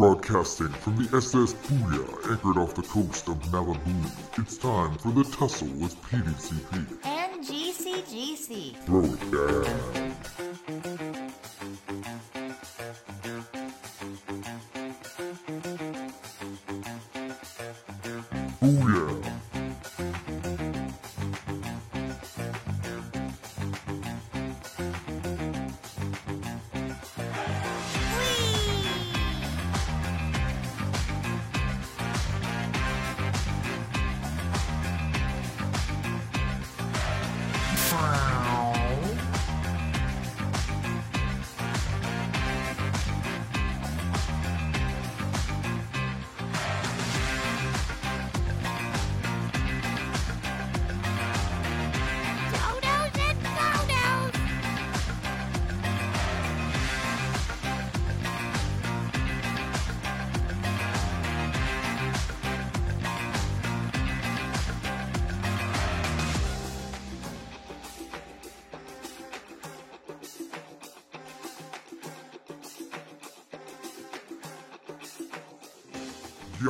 Broadcasting 0.00 0.68
from 0.68 0.96
the 0.96 1.14
SS 1.14 1.52
Booyah, 1.52 2.30
anchored 2.30 2.56
off 2.56 2.74
the 2.74 2.80
coast 2.80 3.28
of 3.28 3.36
Malibu, 3.52 4.38
it's 4.38 4.56
time 4.56 4.96
for 4.96 5.12
the 5.12 5.24
tussle 5.24 5.68
with 5.68 5.94
PDCP. 6.04 7.04
And 7.04 7.44
GCGC. 7.44 8.76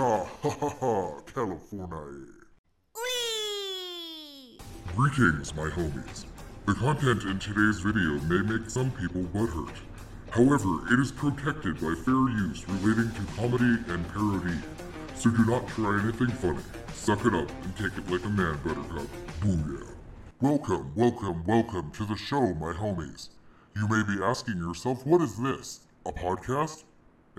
Yeah, 0.01 0.25
ha 0.43 0.49
ha 0.49 0.69
ha, 0.81 1.21
California. 1.35 2.25
Whee! 2.97 4.59
Greetings, 4.97 5.55
my 5.55 5.69
homies. 5.69 6.25
The 6.65 6.73
content 6.73 7.25
in 7.25 7.39
today's 7.39 7.81
video 7.81 8.19
may 8.25 8.41
make 8.51 8.71
some 8.71 8.91
people 8.93 9.25
butthurt. 9.25 9.77
However, 10.31 10.91
it 10.91 11.01
is 11.01 11.13
protected 11.13 11.75
by 11.83 11.95
fair 12.07 12.31
use 12.47 12.67
relating 12.67 13.13
to 13.13 13.33
comedy 13.37 13.77
and 13.93 14.09
parody. 14.15 14.57
So 15.17 15.29
do 15.29 15.45
not 15.45 15.69
try 15.69 16.01
anything 16.03 16.29
funny. 16.29 16.65
Suck 16.95 17.27
it 17.27 17.35
up 17.35 17.51
and 17.63 17.77
take 17.77 17.99
it 17.99 18.11
like 18.11 18.25
a 18.25 18.31
man, 18.31 18.59
Buttercup. 18.65 19.11
Booyah. 19.41 19.87
Welcome, 20.41 20.93
welcome, 20.97 21.45
welcome 21.45 21.91
to 21.91 22.07
the 22.07 22.17
show, 22.17 22.55
my 22.55 22.73
homies. 22.73 23.29
You 23.77 23.87
may 23.87 24.03
be 24.03 24.23
asking 24.25 24.61
yourself, 24.61 25.05
what 25.05 25.21
is 25.21 25.37
this? 25.37 25.81
A 26.07 26.13
podcast? 26.13 26.85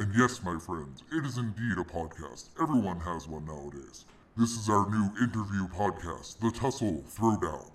And 0.01 0.15
yes, 0.15 0.41
my 0.41 0.57
friends, 0.57 1.03
it 1.11 1.23
is 1.23 1.37
indeed 1.37 1.77
a 1.77 1.83
podcast. 1.83 2.49
Everyone 2.59 2.99
has 3.01 3.27
one 3.27 3.45
nowadays. 3.45 4.05
This 4.35 4.57
is 4.57 4.67
our 4.67 4.89
new 4.89 5.11
interview 5.23 5.67
podcast, 5.67 6.39
The 6.39 6.49
Tussle 6.49 7.03
Throwdown. 7.07 7.69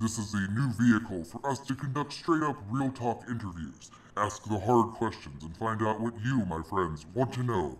This 0.00 0.18
is 0.18 0.34
a 0.34 0.50
new 0.50 0.72
vehicle 0.72 1.22
for 1.22 1.48
us 1.48 1.60
to 1.60 1.76
conduct 1.76 2.14
straight 2.14 2.42
up 2.42 2.56
real 2.68 2.90
talk 2.90 3.22
interviews, 3.30 3.92
ask 4.16 4.42
the 4.42 4.58
hard 4.58 4.88
questions, 4.94 5.44
and 5.44 5.56
find 5.56 5.82
out 5.82 6.00
what 6.00 6.14
you, 6.24 6.44
my 6.46 6.62
friends, 6.62 7.06
want 7.14 7.32
to 7.34 7.44
know 7.44 7.78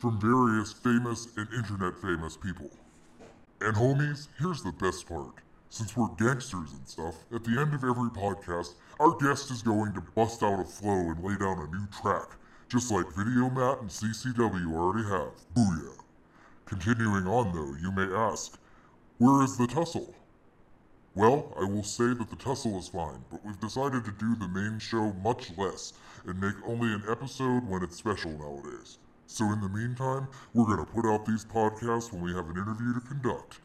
from 0.00 0.20
various 0.20 0.72
famous 0.72 1.28
and 1.36 1.46
internet 1.54 1.96
famous 2.02 2.36
people. 2.36 2.70
And 3.60 3.76
homies, 3.76 4.26
here's 4.40 4.64
the 4.64 4.72
best 4.72 5.08
part. 5.08 5.36
Since 5.68 5.96
we're 5.96 6.08
gangsters 6.18 6.72
and 6.72 6.88
stuff, 6.88 7.14
at 7.32 7.44
the 7.44 7.60
end 7.60 7.74
of 7.74 7.84
every 7.84 8.10
podcast, 8.10 8.74
our 8.98 9.14
guest 9.18 9.52
is 9.52 9.62
going 9.62 9.92
to 9.92 10.00
bust 10.16 10.42
out 10.42 10.58
a 10.58 10.64
flow 10.64 11.12
and 11.12 11.22
lay 11.22 11.36
down 11.36 11.60
a 11.60 11.70
new 11.70 11.86
track, 11.92 12.30
just 12.70 12.92
like 12.92 13.06
VideoMat 13.06 13.80
and 13.80 13.90
CCW 13.90 14.72
already 14.72 15.08
have. 15.08 15.32
Booyah. 15.56 15.98
Continuing 16.66 17.26
on 17.26 17.52
though, 17.52 17.74
you 17.82 17.90
may 17.90 18.14
ask, 18.14 18.56
where 19.18 19.42
is 19.42 19.58
the 19.58 19.66
tussle? 19.66 20.14
Well, 21.16 21.52
I 21.60 21.64
will 21.64 21.82
say 21.82 22.14
that 22.14 22.30
the 22.30 22.36
tussle 22.36 22.78
is 22.78 22.86
fine, 22.86 23.24
but 23.28 23.44
we've 23.44 23.58
decided 23.58 24.04
to 24.04 24.12
do 24.12 24.36
the 24.36 24.46
main 24.46 24.78
show 24.78 25.12
much 25.14 25.50
less 25.58 25.94
and 26.24 26.40
make 26.40 26.54
only 26.64 26.94
an 26.94 27.02
episode 27.10 27.68
when 27.68 27.82
it's 27.82 27.96
special 27.96 28.30
nowadays. 28.30 28.98
So 29.26 29.46
in 29.46 29.60
the 29.60 29.68
meantime, 29.68 30.28
we're 30.54 30.66
gonna 30.66 30.86
put 30.86 31.06
out 31.06 31.26
these 31.26 31.44
podcasts 31.44 32.12
when 32.12 32.22
we 32.22 32.32
have 32.34 32.48
an 32.48 32.56
interview 32.56 32.94
to 32.94 33.00
conduct. 33.00 33.58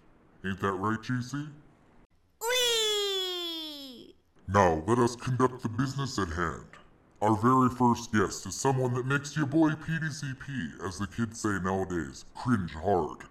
Ain't 0.44 0.60
that 0.62 0.74
right, 0.74 1.00
GC? 1.00 1.48
Whee! 2.42 4.16
Now, 4.48 4.84
let 4.88 4.98
us 4.98 5.16
conduct 5.16 5.62
the 5.62 5.70
business 5.70 6.18
at 6.18 6.30
hand. 6.30 6.75
Our 7.26 7.36
very 7.38 7.70
first 7.70 8.14
guest 8.14 8.46
is 8.46 8.54
someone 8.54 8.94
that 8.94 9.08
makes 9.08 9.36
your 9.36 9.48
boy 9.48 9.72
PDCP, 9.72 10.86
as 10.88 11.00
the 11.00 11.08
kids 11.08 11.42
say 11.42 11.58
nowadays, 11.60 12.24
cringe 12.36 12.74
hard. 12.74 13.24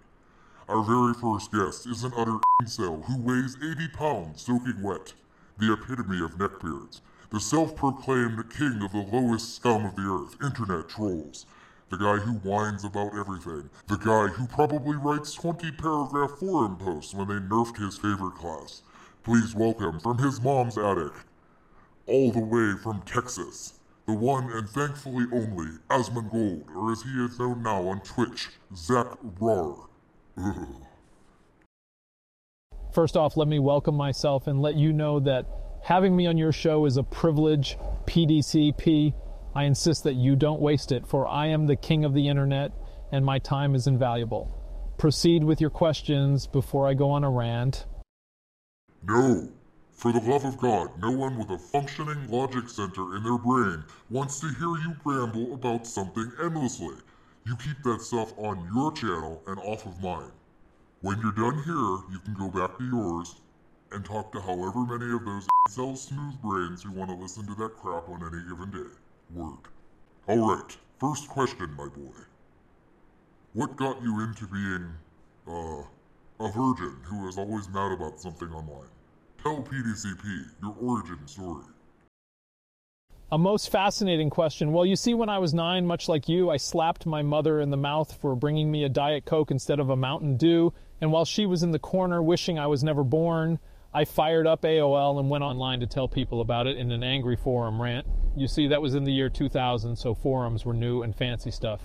Our 0.67 0.83
very 0.83 1.13
first 1.13 1.49
guest 1.53 1.87
is 1.87 2.03
an 2.03 2.11
utter 2.17 2.39
incel 2.61 3.05
who 3.05 3.21
weighs 3.21 3.55
80 3.55 3.87
pounds 3.93 4.41
soaking 4.41 4.83
wet, 4.83 5.13
the 5.57 5.71
epitome 5.71 6.21
of 6.21 6.37
neckbeards, 6.37 6.99
the 7.29 7.39
self-proclaimed 7.39 8.53
king 8.53 8.81
of 8.83 8.91
the 8.91 9.07
lowest 9.13 9.55
scum 9.55 9.85
of 9.85 9.95
the 9.95 10.01
earth, 10.01 10.35
internet 10.43 10.89
trolls, 10.89 11.45
the 11.89 11.95
guy 11.95 12.17
who 12.17 12.33
whines 12.39 12.83
about 12.83 13.17
everything, 13.17 13.69
the 13.87 13.95
guy 13.95 14.27
who 14.27 14.45
probably 14.47 14.97
writes 14.97 15.33
20 15.35 15.71
paragraph 15.71 16.31
forum 16.31 16.75
posts 16.75 17.13
when 17.13 17.29
they 17.29 17.35
nerfed 17.35 17.77
his 17.77 17.97
favorite 17.97 18.35
class. 18.35 18.81
Please 19.23 19.55
welcome 19.55 20.01
from 20.01 20.17
his 20.17 20.41
mom's 20.41 20.77
attic, 20.77 21.13
all 22.07 22.33
the 22.33 22.41
way 22.41 22.77
from 22.83 23.01
Texas, 23.03 23.74
the 24.05 24.13
one 24.13 24.51
and 24.51 24.69
thankfully 24.69 25.25
only 25.31 25.71
Asmongold, 25.89 26.31
Gold, 26.31 26.63
or 26.75 26.91
as 26.91 27.01
he 27.01 27.09
is 27.09 27.39
known 27.39 27.63
now 27.63 27.87
on 27.87 28.01
Twitch, 28.01 28.49
Zach 28.75 29.07
Rar. 29.39 29.75
Ugh. 30.37 30.67
First 32.93 33.17
off, 33.17 33.35
let 33.35 33.47
me 33.49 33.59
welcome 33.59 33.95
myself 33.95 34.47
and 34.47 34.61
let 34.61 34.75
you 34.75 34.93
know 34.93 35.19
that 35.19 35.45
having 35.83 36.15
me 36.15 36.27
on 36.27 36.37
your 36.37 36.53
show 36.53 36.85
is 36.85 36.95
a 36.95 37.03
privilege. 37.03 37.77
PDCP, 38.05 39.13
I 39.53 39.63
insist 39.63 40.05
that 40.05 40.13
you 40.13 40.37
don't 40.37 40.61
waste 40.61 40.93
it, 40.93 41.05
for 41.05 41.27
I 41.27 41.47
am 41.47 41.67
the 41.67 41.75
king 41.75 42.05
of 42.05 42.13
the 42.13 42.29
internet 42.29 42.71
and 43.11 43.25
my 43.25 43.39
time 43.39 43.75
is 43.75 43.87
invaluable. 43.87 44.49
Proceed 44.97 45.43
with 45.43 45.59
your 45.59 45.69
questions 45.69 46.47
before 46.47 46.87
I 46.87 46.93
go 46.93 47.09
on 47.11 47.23
a 47.23 47.29
rant. 47.29 47.85
No. 49.03 49.49
For 49.95 50.11
the 50.11 50.19
love 50.19 50.43
of 50.43 50.57
God, 50.57 51.01
no 51.01 51.09
one 51.09 51.37
with 51.37 51.49
a 51.49 51.57
functioning 51.57 52.29
logic 52.29 52.67
center 52.67 53.15
in 53.15 53.23
their 53.23 53.37
brain 53.37 53.85
wants 54.09 54.41
to 54.41 54.47
hear 54.47 54.75
you 54.77 54.93
ramble 55.05 55.53
about 55.53 55.87
something 55.87 56.31
endlessly. 56.43 56.97
You 57.45 57.55
keep 57.55 57.81
that 57.83 58.01
stuff 58.01 58.33
on 58.37 58.69
your 58.75 58.91
channel 58.91 59.41
and 59.47 59.57
off 59.59 59.85
of 59.85 60.01
mine. 60.03 60.33
When 60.99 61.21
you're 61.21 61.31
done 61.31 61.63
here, 61.63 62.11
you 62.11 62.19
can 62.25 62.33
go 62.37 62.49
back 62.49 62.77
to 62.77 62.83
yours 62.83 63.35
and 63.93 64.03
talk 64.03 64.33
to 64.33 64.41
however 64.41 64.79
many 64.85 65.13
of 65.13 65.23
those 65.23 65.47
incel 65.69 65.97
smooth 65.97 66.41
brains 66.41 66.83
who 66.83 66.91
want 66.91 67.09
to 67.09 67.15
listen 67.15 67.47
to 67.47 67.55
that 67.55 67.77
crap 67.77 68.09
on 68.09 68.21
any 68.21 68.43
given 68.49 68.71
day. 68.71 68.93
Word. 69.33 69.69
Alright, 70.27 70.75
first 70.99 71.29
question, 71.29 71.71
my 71.73 71.87
boy. 71.87 72.17
What 73.53 73.77
got 73.77 74.01
you 74.01 74.19
into 74.19 74.45
being, 74.47 74.91
uh, 75.47 75.83
a 76.45 76.51
virgin 76.51 76.97
who 77.05 77.29
is 77.29 77.37
always 77.37 77.69
mad 77.69 77.93
about 77.93 78.19
something 78.19 78.49
online? 78.49 78.89
Tell 79.45 79.61
PDCP 79.61 80.45
your 80.63 80.75
origin 80.81 81.19
story. 81.27 81.65
A 83.31 83.37
most 83.37 83.69
fascinating 83.69 84.31
question. 84.31 84.71
Well, 84.71 84.87
you 84.87 84.95
see, 84.95 85.13
when 85.13 85.29
I 85.29 85.37
was 85.37 85.53
nine, 85.53 85.85
much 85.85 86.09
like 86.09 86.27
you, 86.27 86.49
I 86.49 86.57
slapped 86.57 87.05
my 87.05 87.21
mother 87.21 87.59
in 87.59 87.69
the 87.69 87.77
mouth 87.77 88.17
for 88.19 88.35
bringing 88.35 88.71
me 88.71 88.83
a 88.83 88.89
Diet 88.89 89.25
Coke 89.25 89.51
instead 89.51 89.79
of 89.79 89.91
a 89.91 89.95
Mountain 89.95 90.37
Dew. 90.37 90.73
And 90.99 91.11
while 91.11 91.25
she 91.25 91.45
was 91.45 91.61
in 91.61 91.69
the 91.69 91.77
corner 91.77 92.23
wishing 92.23 92.57
I 92.57 92.65
was 92.65 92.83
never 92.83 93.03
born, 93.03 93.59
I 93.93 94.03
fired 94.03 94.47
up 94.47 94.63
AOL 94.63 95.19
and 95.19 95.29
went 95.29 95.43
online 95.43 95.79
to 95.81 95.85
tell 95.85 96.07
people 96.07 96.41
about 96.41 96.65
it 96.65 96.77
in 96.77 96.91
an 96.91 97.03
angry 97.03 97.35
forum 97.35 97.79
rant. 97.79 98.07
You 98.35 98.47
see, 98.47 98.67
that 98.69 98.81
was 98.81 98.95
in 98.95 99.03
the 99.03 99.13
year 99.13 99.29
2000, 99.29 99.95
so 99.95 100.15
forums 100.15 100.65
were 100.65 100.73
new 100.73 101.03
and 101.03 101.15
fancy 101.15 101.51
stuff. 101.51 101.81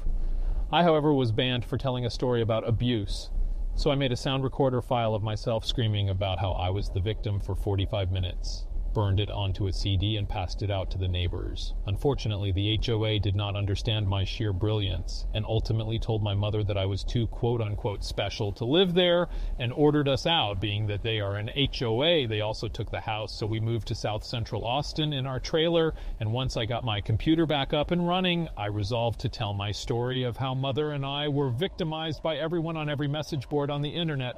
I, 0.73 0.83
however, 0.83 1.13
was 1.13 1.31
banned 1.31 1.67
for 1.67 1.77
telling 1.77 2.07
a 2.07 2.11
story 2.11 2.41
about 2.41 2.67
abuse. 2.67 3.29
So 3.75 3.91
I 3.91 3.95
made 3.95 4.13
a 4.13 4.17
sound 4.17 4.45
recorder 4.45 4.83
file 4.83 5.15
of 5.15 5.23
myself 5.23 5.65
screaming 5.65 6.11
about 6.11 6.39
how 6.39 6.53
I 6.53 6.71
was 6.71 6.91
the 6.91 7.01
victim 7.01 7.41
for 7.41 7.55
45 7.55 8.13
minutes. 8.13 8.67
Burned 8.93 9.21
it 9.21 9.31
onto 9.31 9.67
a 9.67 9.73
CD, 9.73 10.17
and 10.17 10.29
passed 10.29 10.63
it 10.63 10.71
out 10.71 10.91
to 10.91 10.99
the 10.99 11.09
neighbors. 11.09 11.75
Unfortunately, 11.87 12.53
the 12.53 12.79
HOA 12.85 13.19
did 13.19 13.35
not 13.37 13.57
understand 13.57 14.09
my 14.09 14.25
sheer 14.25 14.53
brilliance 14.53 15.27
and 15.35 15.45
ultimately 15.47 15.99
told 15.99 16.23
my 16.23 16.35
mother 16.35 16.63
that 16.65 16.77
I 16.77 16.87
was 16.87 17.05
too 17.05 17.27
quote 17.27 17.61
unquote 17.61 18.05
special 18.05 18.53
to 18.53 18.65
live 18.65 18.95
there 18.95 19.29
and 19.59 19.73
ordered 19.73 20.09
us 20.09 20.27
out, 20.27 20.61
being 20.61 20.87
that 20.87 21.03
they 21.03 21.21
are 21.21 21.37
an 21.37 21.51
HOA. 21.79 22.27
They 22.27 22.41
also 22.41 22.69
took 22.69 22.91
the 22.91 23.01
house, 23.01 23.33
so 23.33 23.47
we 23.47 23.61
moved 23.61 23.89
to 23.89 23.95
South 23.95 24.25
Central 24.25 24.65
Austin 24.65 25.13
in 25.13 25.27
our 25.27 25.41
trailer. 25.41 25.95
And 26.19 26.33
once 26.33 26.57
I 26.57 26.65
got 26.67 26.85
my 26.85 27.01
computer 27.01 27.47
back 27.47 27.73
up 27.73 27.91
and 27.91 28.07
running, 28.07 28.49
I 28.57 28.67
resolved 28.67 29.21
to 29.21 29.29
tell 29.29 29.55
my 29.55 29.73
story 29.73 30.23
of 30.25 30.37
how 30.37 30.55
mother 30.55 30.93
and 30.93 31.05
I 31.05 31.29
were 31.29 31.51
victimized 31.51 32.23
by 32.23 32.37
everyone 32.37 32.77
on 32.77 32.89
every 32.89 33.09
message 33.09 33.49
board 33.49 33.71
on 33.71 33.83
the 33.83 33.91
internet. 33.91 34.35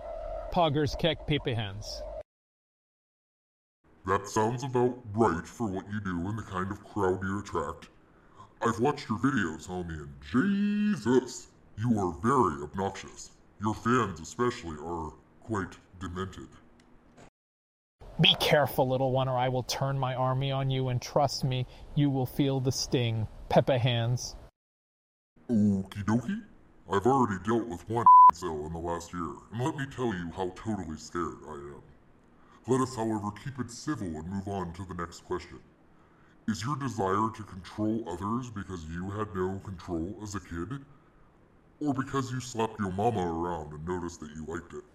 Poggers 0.52 0.98
kek 0.98 1.26
pepe 1.26 1.54
hands. 1.54 2.02
That 4.04 4.26
sounds 4.26 4.64
about 4.64 4.98
right 5.14 5.46
for 5.46 5.68
what 5.68 5.86
you 5.92 6.00
do 6.00 6.28
and 6.28 6.36
the 6.36 6.42
kind 6.42 6.70
of 6.72 6.82
crowd 6.84 7.22
you 7.22 7.38
attract. 7.38 7.88
I've 8.60 8.80
watched 8.80 9.08
your 9.08 9.18
videos, 9.18 9.68
homie, 9.68 9.94
and 9.94 10.12
Jesus, 10.30 11.48
you 11.78 11.98
are 11.98 12.12
very 12.20 12.62
obnoxious. 12.62 13.30
Your 13.60 13.74
fans, 13.74 14.18
especially, 14.20 14.76
are 14.84 15.12
quite 15.40 15.76
demented. 16.00 16.48
Be 18.20 18.34
careful, 18.40 18.88
little 18.88 19.12
one, 19.12 19.28
or 19.28 19.38
I 19.38 19.48
will 19.48 19.62
turn 19.62 19.98
my 19.98 20.14
army 20.14 20.50
on 20.50 20.70
you, 20.70 20.88
and 20.88 21.00
trust 21.00 21.44
me, 21.44 21.66
you 21.94 22.10
will 22.10 22.26
feel 22.26 22.60
the 22.60 22.72
sting. 22.72 23.28
Pepe 23.48 23.78
hands. 23.78 24.34
Okie 25.48 26.04
dokie. 26.04 26.42
I've 26.92 27.06
already 27.06 27.42
dealt 27.44 27.68
with 27.68 27.88
one 27.88 28.04
incel 28.32 28.66
in 28.66 28.72
the 28.72 28.78
last 28.78 29.12
year, 29.12 29.32
and 29.52 29.64
let 29.64 29.76
me 29.76 29.86
tell 29.94 30.12
you 30.12 30.30
how 30.36 30.52
totally 30.56 30.96
scared 30.96 31.38
I 31.48 31.54
am. 31.54 31.82
Let 32.68 32.80
us, 32.80 32.94
however, 32.94 33.32
keep 33.32 33.58
it 33.58 33.72
civil 33.72 34.06
and 34.06 34.28
move 34.28 34.46
on 34.46 34.72
to 34.74 34.84
the 34.84 34.94
next 34.94 35.24
question. 35.24 35.58
Is 36.46 36.64
your 36.64 36.76
desire 36.76 37.28
to 37.34 37.42
control 37.42 38.04
others 38.08 38.50
because 38.50 38.84
you 38.84 39.10
had 39.10 39.34
no 39.34 39.60
control 39.64 40.16
as 40.22 40.36
a 40.36 40.40
kid? 40.40 40.84
Or 41.80 41.92
because 41.92 42.30
you 42.30 42.38
slapped 42.38 42.78
your 42.78 42.92
mama 42.92 43.20
around 43.20 43.72
and 43.72 43.84
noticed 43.86 44.20
that 44.20 44.30
you 44.30 44.46
liked 44.46 44.72
it? 44.74 44.91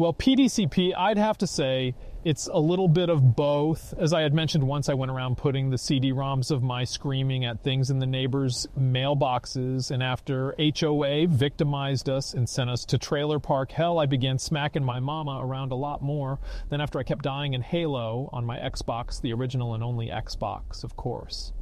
Well, 0.00 0.14
PDCP, 0.14 0.94
I'd 0.96 1.18
have 1.18 1.36
to 1.36 1.46
say 1.46 1.94
it's 2.24 2.46
a 2.46 2.58
little 2.58 2.88
bit 2.88 3.10
of 3.10 3.36
both. 3.36 3.92
As 3.98 4.14
I 4.14 4.22
had 4.22 4.32
mentioned 4.32 4.64
once, 4.64 4.88
I 4.88 4.94
went 4.94 5.12
around 5.12 5.36
putting 5.36 5.68
the 5.68 5.76
CD 5.76 6.10
ROMs 6.10 6.50
of 6.50 6.62
my 6.62 6.84
screaming 6.84 7.44
at 7.44 7.62
things 7.62 7.90
in 7.90 7.98
the 7.98 8.06
neighbors' 8.06 8.66
mailboxes, 8.78 9.90
and 9.90 10.02
after 10.02 10.54
HOA 10.58 11.26
victimized 11.26 12.08
us 12.08 12.32
and 12.32 12.48
sent 12.48 12.70
us 12.70 12.86
to 12.86 12.96
trailer 12.96 13.38
park 13.38 13.72
hell, 13.72 13.98
I 13.98 14.06
began 14.06 14.38
smacking 14.38 14.86
my 14.86 15.00
mama 15.00 15.38
around 15.38 15.70
a 15.70 15.76
lot 15.76 16.00
more. 16.00 16.38
Then, 16.70 16.80
after 16.80 16.98
I 16.98 17.02
kept 17.02 17.22
dying 17.22 17.52
in 17.52 17.60
Halo 17.60 18.30
on 18.32 18.46
my 18.46 18.56
Xbox, 18.56 19.20
the 19.20 19.34
original 19.34 19.74
and 19.74 19.84
only 19.84 20.06
Xbox, 20.06 20.82
of 20.82 20.96
course. 20.96 21.52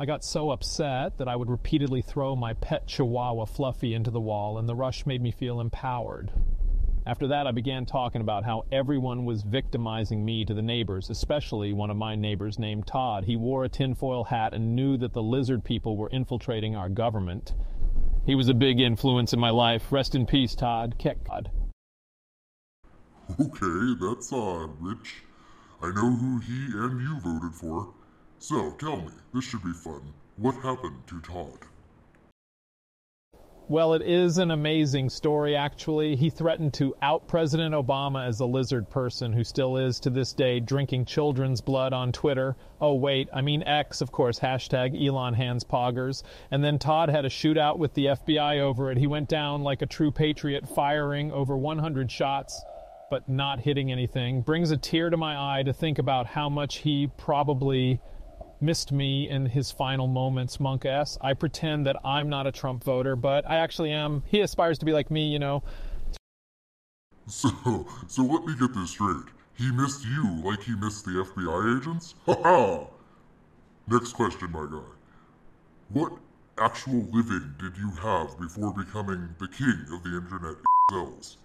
I 0.00 0.04
got 0.04 0.24
so 0.24 0.50
upset 0.50 1.18
that 1.18 1.28
I 1.28 1.36
would 1.36 1.48
repeatedly 1.48 2.02
throw 2.02 2.34
my 2.34 2.54
pet 2.54 2.88
chihuahua 2.88 3.44
Fluffy 3.44 3.94
into 3.94 4.10
the 4.10 4.20
wall, 4.20 4.58
and 4.58 4.68
the 4.68 4.74
rush 4.74 5.06
made 5.06 5.22
me 5.22 5.30
feel 5.30 5.60
empowered. 5.60 6.32
After 7.06 7.28
that, 7.28 7.46
I 7.46 7.52
began 7.52 7.86
talking 7.86 8.20
about 8.20 8.44
how 8.44 8.64
everyone 8.72 9.24
was 9.24 9.44
victimizing 9.44 10.24
me 10.24 10.44
to 10.44 10.52
the 10.52 10.62
neighbors, 10.62 11.08
especially 11.08 11.72
one 11.72 11.88
of 11.88 11.96
my 11.96 12.16
neighbors 12.16 12.58
named 12.58 12.88
Todd. 12.88 13.24
He 13.24 13.36
wore 13.36 13.62
a 13.62 13.68
tinfoil 13.68 14.24
hat 14.24 14.52
and 14.52 14.74
knew 14.74 14.96
that 14.96 15.12
the 15.12 15.22
lizard 15.22 15.62
people 15.62 15.96
were 15.96 16.10
infiltrating 16.10 16.74
our 16.74 16.88
government. 16.88 17.54
He 18.24 18.34
was 18.34 18.48
a 18.48 18.54
big 18.54 18.80
influence 18.80 19.32
in 19.32 19.38
my 19.38 19.50
life. 19.50 19.92
Rest 19.92 20.16
in 20.16 20.26
peace, 20.26 20.56
Todd. 20.56 20.96
Keck 20.98 21.22
Todd. 21.22 21.48
Okay, 23.38 23.94
that's 24.00 24.32
uh, 24.32 24.66
Rich. 24.80 25.22
I 25.80 25.92
know 25.92 26.10
who 26.10 26.40
he 26.40 26.66
and 26.74 27.00
you 27.00 27.20
voted 27.20 27.54
for. 27.54 27.94
So, 28.40 28.72
tell 28.80 28.96
me, 28.96 29.12
this 29.32 29.44
should 29.44 29.62
be 29.62 29.72
fun. 29.72 30.12
What 30.38 30.56
happened 30.56 31.06
to 31.06 31.20
Todd? 31.20 31.66
Well, 33.68 33.94
it 33.94 34.02
is 34.02 34.38
an 34.38 34.52
amazing 34.52 35.10
story, 35.10 35.56
actually. 35.56 36.14
He 36.14 36.30
threatened 36.30 36.72
to 36.74 36.94
out 37.02 37.26
President 37.26 37.74
Obama 37.74 38.24
as 38.24 38.38
a 38.38 38.46
lizard 38.46 38.88
person 38.88 39.32
who 39.32 39.42
still 39.42 39.76
is 39.76 39.98
to 40.00 40.10
this 40.10 40.32
day 40.32 40.60
drinking 40.60 41.06
children's 41.06 41.60
blood 41.60 41.92
on 41.92 42.12
Twitter. 42.12 42.54
Oh, 42.80 42.94
wait, 42.94 43.28
I 43.34 43.40
mean 43.40 43.64
X, 43.64 44.00
of 44.00 44.12
course, 44.12 44.38
hashtag 44.38 44.94
Elon 45.04 45.34
Hands 45.34 45.64
Poggers. 45.64 46.22
And 46.52 46.62
then 46.62 46.78
Todd 46.78 47.08
had 47.08 47.24
a 47.24 47.28
shootout 47.28 47.76
with 47.76 47.92
the 47.94 48.06
FBI 48.06 48.60
over 48.60 48.92
it. 48.92 48.98
He 48.98 49.08
went 49.08 49.28
down 49.28 49.64
like 49.64 49.82
a 49.82 49.86
true 49.86 50.12
patriot, 50.12 50.68
firing 50.68 51.32
over 51.32 51.56
100 51.56 52.08
shots, 52.08 52.62
but 53.10 53.28
not 53.28 53.58
hitting 53.58 53.90
anything. 53.90 54.42
Brings 54.42 54.70
a 54.70 54.76
tear 54.76 55.10
to 55.10 55.16
my 55.16 55.58
eye 55.58 55.64
to 55.64 55.72
think 55.72 55.98
about 55.98 56.26
how 56.26 56.48
much 56.48 56.76
he 56.76 57.08
probably 57.16 58.00
missed 58.60 58.92
me 58.92 59.28
in 59.28 59.46
his 59.46 59.70
final 59.70 60.06
moments, 60.06 60.58
MonkaS. 60.58 61.18
I 61.20 61.34
pretend 61.34 61.86
that 61.86 61.96
I'm 62.04 62.28
not 62.28 62.46
a 62.46 62.52
Trump 62.52 62.84
voter, 62.84 63.16
but 63.16 63.48
I 63.48 63.56
actually 63.56 63.92
am. 63.92 64.22
He 64.26 64.40
aspires 64.40 64.78
to 64.78 64.86
be 64.86 64.92
like 64.92 65.10
me, 65.10 65.28
you 65.28 65.38
know. 65.38 65.62
So, 67.26 67.86
so 68.06 68.22
let 68.22 68.44
me 68.44 68.54
get 68.58 68.72
this 68.74 68.90
straight. 68.90 69.26
He 69.54 69.70
missed 69.72 70.04
you 70.04 70.42
like 70.44 70.62
he 70.62 70.74
missed 70.76 71.04
the 71.04 71.12
FBI 71.12 71.80
agents? 71.80 72.14
Ha 72.26 72.34
ha! 72.42 72.86
Next 73.88 74.12
question, 74.12 74.50
my 74.52 74.66
guy. 74.70 74.82
What 75.88 76.12
actual 76.58 77.06
living 77.12 77.54
did 77.58 77.76
you 77.76 77.90
have 78.02 78.38
before 78.38 78.72
becoming 78.72 79.28
the 79.38 79.48
king 79.48 79.86
of 79.92 80.02
the 80.02 80.16
internet 80.16 80.56
incels? 80.90 81.36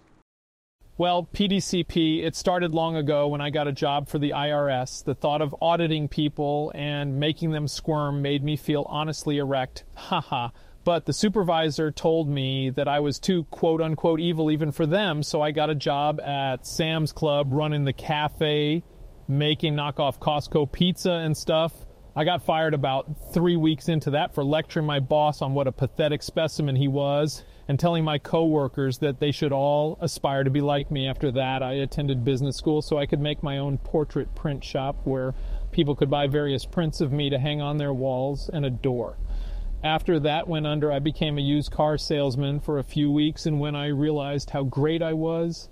Well, 1.02 1.28
PDCP, 1.34 2.22
it 2.22 2.36
started 2.36 2.72
long 2.72 2.94
ago 2.94 3.26
when 3.26 3.40
I 3.40 3.50
got 3.50 3.66
a 3.66 3.72
job 3.72 4.08
for 4.08 4.20
the 4.20 4.30
IRS. 4.30 5.02
The 5.02 5.16
thought 5.16 5.42
of 5.42 5.52
auditing 5.60 6.06
people 6.06 6.70
and 6.76 7.18
making 7.18 7.50
them 7.50 7.66
squirm 7.66 8.22
made 8.22 8.44
me 8.44 8.56
feel 8.56 8.86
honestly 8.88 9.38
erect. 9.38 9.82
Haha. 9.96 10.50
But 10.84 11.06
the 11.06 11.12
supervisor 11.12 11.90
told 11.90 12.28
me 12.28 12.70
that 12.70 12.86
I 12.86 13.00
was 13.00 13.18
too 13.18 13.42
quote 13.50 13.82
unquote 13.82 14.20
evil 14.20 14.48
even 14.48 14.70
for 14.70 14.86
them, 14.86 15.24
so 15.24 15.42
I 15.42 15.50
got 15.50 15.70
a 15.70 15.74
job 15.74 16.20
at 16.20 16.64
Sam's 16.68 17.10
Club 17.10 17.48
running 17.50 17.84
the 17.84 17.92
cafe, 17.92 18.84
making 19.26 19.74
knockoff 19.74 20.20
Costco 20.20 20.70
pizza 20.70 21.14
and 21.14 21.36
stuff. 21.36 21.72
I 22.14 22.22
got 22.22 22.44
fired 22.44 22.74
about 22.74 23.34
three 23.34 23.56
weeks 23.56 23.88
into 23.88 24.10
that 24.10 24.36
for 24.36 24.44
lecturing 24.44 24.86
my 24.86 25.00
boss 25.00 25.42
on 25.42 25.52
what 25.52 25.66
a 25.66 25.72
pathetic 25.72 26.22
specimen 26.22 26.76
he 26.76 26.86
was 26.86 27.42
and 27.68 27.78
telling 27.78 28.04
my 28.04 28.18
coworkers 28.18 28.98
that 28.98 29.20
they 29.20 29.30
should 29.30 29.52
all 29.52 29.98
aspire 30.00 30.44
to 30.44 30.50
be 30.50 30.60
like 30.60 30.90
me. 30.90 31.06
After 31.06 31.30
that, 31.32 31.62
I 31.62 31.74
attended 31.74 32.24
business 32.24 32.56
school 32.56 32.82
so 32.82 32.98
I 32.98 33.06
could 33.06 33.20
make 33.20 33.42
my 33.42 33.58
own 33.58 33.78
portrait 33.78 34.34
print 34.34 34.64
shop 34.64 34.96
where 35.04 35.34
people 35.70 35.94
could 35.94 36.10
buy 36.10 36.26
various 36.26 36.64
prints 36.64 37.00
of 37.00 37.12
me 37.12 37.30
to 37.30 37.38
hang 37.38 37.60
on 37.60 37.78
their 37.78 37.94
walls 37.94 38.50
and 38.52 38.64
adore. 38.64 39.16
After 39.84 40.20
that 40.20 40.46
went 40.46 40.66
under, 40.66 40.92
I 40.92 41.00
became 41.00 41.38
a 41.38 41.42
used 41.42 41.72
car 41.72 41.98
salesman 41.98 42.60
for 42.60 42.78
a 42.78 42.84
few 42.84 43.10
weeks, 43.10 43.46
and 43.46 43.58
when 43.58 43.74
I 43.74 43.88
realized 43.88 44.50
how 44.50 44.62
great 44.62 45.02
I 45.02 45.12
was 45.12 45.68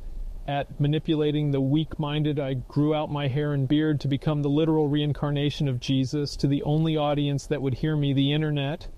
at 0.49 0.81
manipulating 0.81 1.53
the 1.53 1.61
weak 1.61 1.97
minded, 1.99 2.41
I 2.41 2.55
grew 2.55 2.93
out 2.93 3.13
my 3.13 3.29
hair 3.29 3.53
and 3.53 3.69
beard 3.69 4.01
to 4.01 4.09
become 4.09 4.43
the 4.43 4.49
literal 4.49 4.89
reincarnation 4.89 5.69
of 5.69 5.79
Jesus 5.79 6.35
to 6.37 6.49
the 6.49 6.63
only 6.65 6.97
audience 6.97 7.47
that 7.47 7.63
would 7.63 7.75
hear 7.75 7.95
me, 7.95 8.13
the 8.13 8.33
internet. 8.33 8.89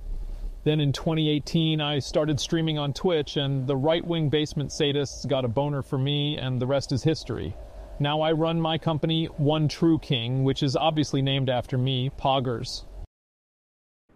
Then 0.65 0.79
in 0.79 0.93
2018, 0.93 1.81
I 1.81 1.99
started 1.99 2.39
streaming 2.39 2.79
on 2.79 2.93
Twitch, 2.93 3.37
and 3.37 3.67
the 3.67 3.77
right 3.77 4.07
wing 4.07 4.29
basement 4.29 4.71
sadists 4.71 5.27
got 5.27 5.45
a 5.45 5.49
boner 5.49 5.83
for 5.83 5.99
me, 5.99 6.39
and 6.39 6.63
the 6.63 6.67
rest 6.67 6.93
is 6.93 7.03
history. 7.03 7.57
Now 7.99 8.21
I 8.21 8.31
run 8.31 8.61
my 8.61 8.79
company, 8.79 9.27
One 9.27 9.67
True 9.67 9.99
King, 9.99 10.45
which 10.45 10.63
is 10.63 10.77
obviously 10.77 11.21
named 11.21 11.51
after 11.51 11.77
me, 11.77 12.11
Poggers. 12.11 12.85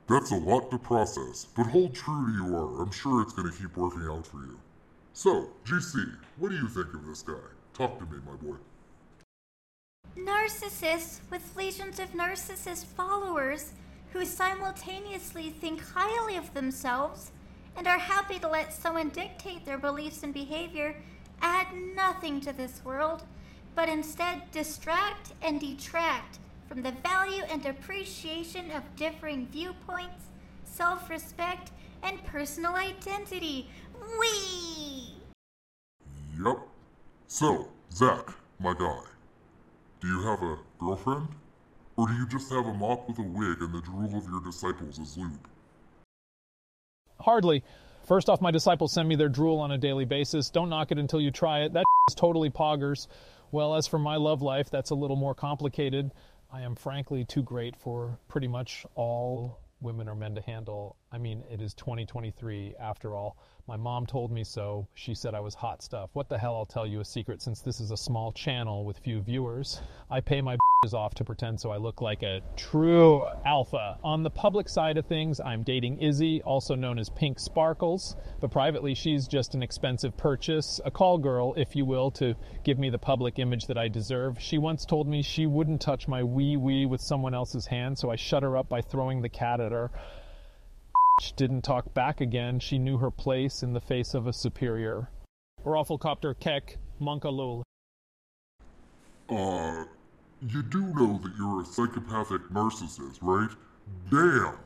That's 0.09 0.31
a 0.31 0.37
lot 0.37 0.71
to 0.71 0.79
process, 0.79 1.49
but 1.57 1.67
hold 1.67 1.95
true 1.95 2.27
to 2.27 2.33
you 2.33 2.57
are. 2.57 2.81
I'm 2.81 2.93
sure 2.93 3.23
it's 3.23 3.33
going 3.33 3.51
to 3.51 3.59
keep 3.59 3.77
working 3.77 4.03
out 4.09 4.25
for 4.25 4.39
you. 4.39 4.61
So, 5.15 5.49
GC, 5.65 6.17
what 6.37 6.51
do 6.51 6.55
you 6.55 6.69
think 6.69 6.95
of 6.95 7.05
this 7.07 7.23
guy? 7.23 7.35
Talk 7.75 7.99
to 7.99 8.05
me, 8.05 8.19
my 8.25 8.37
boy. 8.37 8.57
Narcissists 10.17 11.19
with 11.29 11.57
legions 11.57 11.99
of 11.99 12.13
narcissist 12.13 12.85
followers 12.85 13.73
who 14.13 14.25
simultaneously 14.25 15.51
think 15.51 15.83
highly 15.83 16.37
of 16.37 16.55
themselves 16.55 17.31
and 17.77 17.87
are 17.87 17.99
happy 17.99 18.39
to 18.39 18.49
let 18.49 18.73
someone 18.73 19.11
dictate 19.11 19.65
their 19.65 19.79
beliefs 19.79 20.23
and 20.23 20.33
behavior 20.33 20.97
add 21.43 21.67
nothing 21.95 22.41
to 22.41 22.53
this 22.53 22.83
world, 22.85 23.23
but 23.75 23.89
instead 23.89 24.51
distract 24.51 25.33
and 25.43 25.61
detract 25.61 26.39
from 26.69 26.83
the 26.83 26.93
value 27.03 27.43
and 27.51 27.65
appreciation 27.67 28.71
of 28.71 28.83
differing 28.97 29.47
viewpoints, 29.49 30.25
self 30.65 31.11
respect, 31.11 31.71
and 32.03 32.25
personal 32.25 32.75
identity. 32.75 33.69
Wee! 34.19 35.15
Yep. 36.45 36.59
So, 37.29 37.69
Zach, 37.93 38.31
my 38.59 38.75
guy, 38.75 39.01
do 40.01 40.09
you 40.09 40.23
have 40.23 40.43
a 40.43 40.59
girlfriend? 40.79 41.29
Or 41.97 42.07
do 42.07 42.15
you 42.15 42.27
just 42.27 42.51
have 42.53 42.67
a 42.67 42.75
mop 42.75 43.09
with 43.09 43.19
a 43.19 43.23
wig 43.23 43.61
and 43.61 43.73
the 43.73 43.81
drool 43.81 44.17
of 44.17 44.29
your 44.29 44.41
disciples 44.41 44.99
as 44.99 45.17
lube? 45.17 45.49
Hardly. 47.21 47.65
First 48.05 48.29
off, 48.29 48.41
my 48.41 48.51
disciples 48.51 48.93
send 48.93 49.09
me 49.09 49.17
their 49.17 49.29
drool 49.29 49.59
on 49.59 49.73
a 49.73 49.79
daily 49.79 50.05
basis. 50.05 50.51
Don't 50.51 50.69
knock 50.69 50.93
it 50.93 50.99
until 50.99 51.21
you 51.21 51.31
try 51.31 51.61
it. 51.61 51.73
That 51.73 51.85
is 52.11 52.15
totally 52.15 52.51
poggers. 52.51 53.09
Well, 53.51 53.75
as 53.75 53.87
for 53.87 53.99
my 53.99 54.17
love 54.17 54.43
life, 54.43 54.71
that's 54.71 54.91
a 54.91 54.95
little 54.95 55.17
more 55.17 55.35
complicated. 55.35 56.13
I 56.53 56.61
am 56.63 56.75
frankly 56.75 57.25
too 57.25 57.43
great 57.43 57.77
for 57.77 58.19
pretty 58.29 58.47
much 58.47 58.85
all 58.95 59.59
women 59.81 60.09
or 60.09 60.15
men 60.15 60.35
to 60.35 60.43
handle. 60.43 60.97
I 61.17 61.19
mean, 61.19 61.43
it 61.51 61.63
is 61.63 61.73
2023 61.73 62.75
after 62.79 63.17
all. 63.17 63.39
My 63.67 63.77
mom 63.79 64.05
told 64.05 64.31
me 64.31 64.45
so. 64.45 64.87
She 64.93 65.15
said 65.15 65.35
I 65.35 65.41
was 65.41 65.55
hot 65.55 65.83
stuff. 65.83 66.11
What 66.13 66.29
the 66.29 66.37
hell? 66.37 66.55
I'll 66.55 66.67
tell 66.67 66.87
you 66.87 67.01
a 67.01 67.07
secret 67.07 67.41
since 67.41 67.63
this 67.63 67.81
is 67.81 67.91
a 67.91 67.97
small 67.97 68.33
channel 68.33 68.85
with 68.85 68.99
few 68.99 69.23
viewers. 69.23 69.81
I 70.11 70.21
pay 70.21 70.43
my 70.43 70.59
off 70.93 71.15
to 71.15 71.25
pretend 71.25 71.59
so 71.59 71.71
I 71.71 71.79
look 71.79 72.03
like 72.03 72.23
a 72.23 72.43
true 72.55 73.25
alpha. 73.47 73.99
On 74.05 74.23
the 74.23 74.29
public 74.29 74.69
side 74.69 74.99
of 74.99 75.07
things, 75.07 75.41
I'm 75.41 75.63
dating 75.63 76.03
Izzy, 76.03 76.43
also 76.43 76.75
known 76.75 76.99
as 76.99 77.09
Pink 77.09 77.41
Sparkles, 77.41 78.15
but 78.41 78.51
privately 78.51 78.95
she's 78.95 79.27
just 79.27 79.55
an 79.55 79.63
expensive 79.63 80.15
purchase, 80.19 80.83
a 80.85 80.91
call 80.91 81.17
girl, 81.17 81.55
if 81.57 81.75
you 81.75 81.87
will, 81.87 82.11
to 82.13 82.37
give 82.63 82.79
me 82.79 82.91
the 82.91 82.99
public 82.99 83.39
image 83.39 83.69
that 83.69 83.79
I 83.79 83.89
deserve. 83.89 84.39
She 84.39 84.59
once 84.59 84.85
told 84.85 85.09
me 85.09 85.23
she 85.23 85.47
wouldn't 85.47 85.81
touch 85.81 86.09
my 86.09 86.23
wee 86.23 86.59
wee 86.59 86.85
with 86.85 87.01
someone 87.01 87.33
else's 87.33 87.67
hand, 87.67 87.99
so 87.99 88.11
I 88.11 88.17
shut 88.17 88.43
her 88.43 88.59
up 88.59 88.69
by 88.69 88.83
throwing 88.83 89.23
the 89.23 89.31
cat 89.31 89.61
at 89.61 89.73
her. 89.73 89.91
Didn't 91.37 91.63
talk 91.63 91.95
back 91.95 92.21
again. 92.21 92.61
She 92.61 92.79
knew 92.79 92.99
her 92.99 93.11
place 93.11 93.63
in 93.63 93.73
the 93.73 93.81
face 93.81 94.13
of 94.13 94.27
a 94.27 94.33
superior. 94.33 95.09
ROFLcopter 95.65 96.39
Keck, 96.39 96.77
Monkalul. 97.01 97.63
Uh, 99.31 99.85
you 100.47 100.63
do 100.63 100.83
know 100.95 101.19
that 101.23 101.33
you're 101.39 101.63
a 101.63 101.65
psychopathic 101.65 102.43
narcissist, 102.53 103.19
right? 103.23 103.51
Damn! 104.11 104.59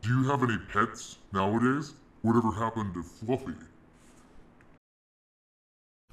Do 0.00 0.08
you 0.08 0.28
have 0.28 0.42
any 0.42 0.56
pets 0.72 1.18
nowadays? 1.32 1.94
Whatever 2.22 2.52
happened 2.52 2.94
to 2.94 3.02
Fluffy? 3.02 3.52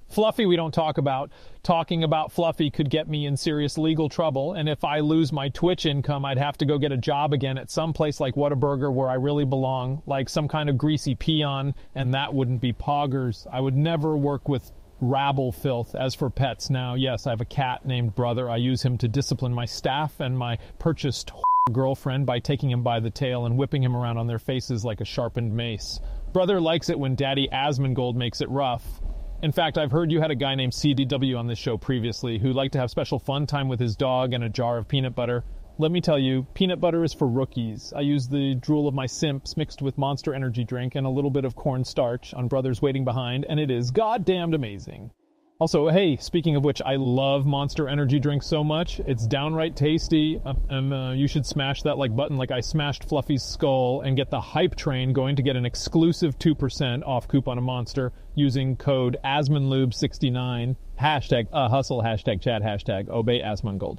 Fluffy, 0.10 0.46
we 0.46 0.56
don't 0.56 0.74
talk 0.74 0.98
about. 0.98 1.32
Talking 1.64 2.04
about 2.04 2.32
Fluffy 2.32 2.70
could 2.70 2.90
get 2.90 3.10
me 3.10 3.26
in 3.26 3.36
serious 3.36 3.78
legal 3.78 4.08
trouble, 4.08 4.54
and 4.54 4.70
if 4.70 4.84
I 4.84 5.02
lose 5.02 5.34
my 5.34 5.50
Twitch 5.50 5.86
income, 5.86 6.24
I'd 6.24 6.38
have 6.38 6.58
to 6.60 6.66
go 6.66 6.78
get 6.78 6.92
a 6.92 6.98
job 6.98 7.34
again 7.34 7.58
at 7.58 7.70
some 7.70 7.92
place 7.92 8.20
like 8.20 8.36
Whataburger 8.36 8.92
where 8.94 9.10
I 9.10 9.16
really 9.16 9.46
belong, 9.46 10.02
like 10.06 10.30
some 10.30 10.48
kind 10.48 10.70
of 10.70 10.78
greasy 10.78 11.14
peon, 11.14 11.76
and 11.94 12.14
that 12.14 12.34
wouldn't 12.34 12.62
be 12.62 12.72
poggers. 12.72 13.46
I 13.52 13.60
would 13.60 13.76
never 13.76 14.16
work 14.16 14.48
with 14.48 14.72
rabble 15.02 15.52
filth. 15.52 15.94
As 15.94 16.16
for 16.16 16.30
pets, 16.30 16.70
now, 16.70 16.96
yes, 16.96 17.28
I 17.28 17.32
have 17.32 17.42
a 17.42 17.46
cat 17.46 17.86
named 17.86 18.16
Brother. 18.16 18.50
I 18.50 18.58
use 18.58 18.82
him 18.82 18.98
to 19.00 19.08
discipline 19.08 19.54
my 19.54 19.66
staff 19.66 20.20
and 20.20 20.38
my 20.38 20.58
purchased 20.80 21.32
girlfriend 21.72 22.26
by 22.26 22.40
taking 22.40 22.72
him 22.72 22.82
by 22.82 23.00
the 23.02 23.10
tail 23.10 23.46
and 23.46 23.58
whipping 23.58 23.84
him 23.84 23.96
around 23.96 24.18
on 24.18 24.28
their 24.28 24.40
faces 24.40 24.86
like 24.86 25.02
a 25.02 25.06
sharpened 25.06 25.54
mace. 25.54 26.00
Brother 26.32 26.62
likes 26.62 26.90
it 26.90 26.98
when 26.98 27.16
Daddy 27.16 27.50
Asmongold 27.52 28.16
makes 28.16 28.42
it 28.42 28.50
rough. 28.50 29.02
In 29.44 29.51
fact, 29.51 29.77
I've 29.77 29.91
heard 29.91 30.12
you 30.12 30.20
had 30.20 30.32
a 30.32 30.36
guy 30.36 30.56
named 30.56 30.74
CDW 30.74 31.38
on 31.38 31.46
this 31.46 31.60
show 31.60 31.77
previously 31.77 32.39
who 32.39 32.53
liked 32.53 32.74
to 32.74 32.79
have 32.79 32.89
special 32.89 33.20
fun 33.20 33.46
time 33.46 33.67
with 33.67 33.79
his 33.79 33.96
dog 33.96 34.34
and 34.34 34.44
a 34.44 34.50
jar 34.50 34.79
of 34.79 34.88
peanut 34.88 35.13
butter. 35.13 35.44
Let 35.77 35.91
me 35.91 36.01
tell 36.01 36.17
you, 36.17 36.48
peanut 36.56 36.82
butter 36.82 37.03
is 37.03 37.13
for 37.13 37.27
rookies. 37.27 37.94
I 37.96 38.01
use 38.01 38.27
the 38.27 38.56
drool 38.56 38.88
of 38.88 38.96
my 38.96 39.06
simps 39.06 39.56
mixed 39.56 39.84
with 39.84 39.96
monster 39.96 40.34
energy 40.34 40.63
drink 40.63 40.96
and 40.96 41.06
a 41.06 41.12
little 41.12 41.29
bit 41.29 41.46
of 41.46 41.56
cornstarch 41.56 42.34
on 42.34 42.48
Brothers 42.48 42.82
Waiting 42.82 43.06
Behind, 43.06 43.46
and 43.48 43.60
it 43.60 43.70
is 43.70 43.91
goddamned 43.91 44.56
amazing. 44.56 45.12
Also, 45.60 45.90
hey, 45.90 46.16
speaking 46.18 46.56
of 46.56 46.64
which, 46.64 46.84
I 46.86 46.98
love 46.98 47.48
Monster 47.48 47.90
Energy 47.90 48.20
drink 48.20 48.44
so 48.44 48.64
much. 48.64 49.00
It's 49.08 49.26
downright 49.26 49.76
tasty. 49.76 50.40
Uh, 50.46 50.54
and 50.70 50.94
uh, 50.94 51.12
you 51.16 51.28
should 51.28 51.48
smash 51.48 51.82
that 51.82 51.98
like 51.98 52.16
button 52.16 52.38
like 52.38 52.52
I 52.52 52.60
smashed 52.60 53.10
Fluffy's 53.10 53.42
skull 53.42 54.02
and 54.02 54.16
get 54.16 54.30
the 54.30 54.40
hype 54.40 54.76
train 54.76 55.14
going 55.14 55.36
to 55.36 55.42
get 55.42 55.56
an 55.56 55.66
exclusive 55.66 56.38
2% 56.38 57.02
off 57.08 57.28
coupon 57.28 57.58
of 57.58 57.64
Monster 57.64 58.14
using 58.36 58.76
code 58.76 59.18
AsmonLube69. 59.26 60.76
Hashtag 61.02 61.48
uh, 61.52 61.70
hustle, 61.70 62.04
hashtag 62.04 62.40
chat, 62.40 62.62
hashtag 62.62 63.10
obey 63.10 63.42
Asmongold. 63.42 63.98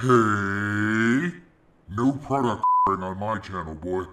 Hey! 0.00 1.40
No 1.88 2.12
product 2.12 2.62
on 2.86 3.18
my 3.18 3.38
channel, 3.38 3.74
boy. 3.74 4.04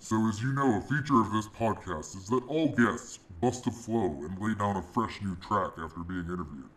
So 0.00 0.28
as 0.28 0.42
you 0.42 0.52
know, 0.52 0.78
a 0.78 0.80
feature 0.80 1.20
of 1.20 1.30
this 1.30 1.46
podcast 1.46 2.16
is 2.16 2.26
that 2.28 2.42
all 2.48 2.68
guests 2.68 3.20
bust 3.40 3.66
a 3.66 3.70
flow 3.70 4.22
and 4.22 4.38
lay 4.38 4.54
down 4.54 4.76
a 4.76 4.82
fresh 4.82 5.20
new 5.22 5.36
track 5.36 5.72
after 5.78 6.00
being 6.00 6.24
interviewed. 6.24 6.68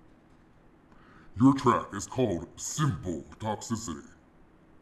Your 1.40 1.54
track 1.54 1.88
is 1.94 2.06
called 2.06 2.48
Simple 2.56 3.26
Toxicity, 3.40 4.08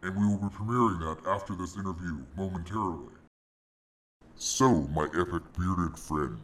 and 0.04 0.16
we 0.16 0.26
will 0.26 0.50
be 0.50 0.56
premiering 0.56 1.00
that 1.00 1.30
after 1.30 1.56
this 1.56 1.78
interview 1.78 2.24
momentarily. 2.36 3.14
So, 4.36 4.88
my 4.94 5.06
epic 5.06 5.44
bearded 5.58 5.98
friend, 5.98 6.40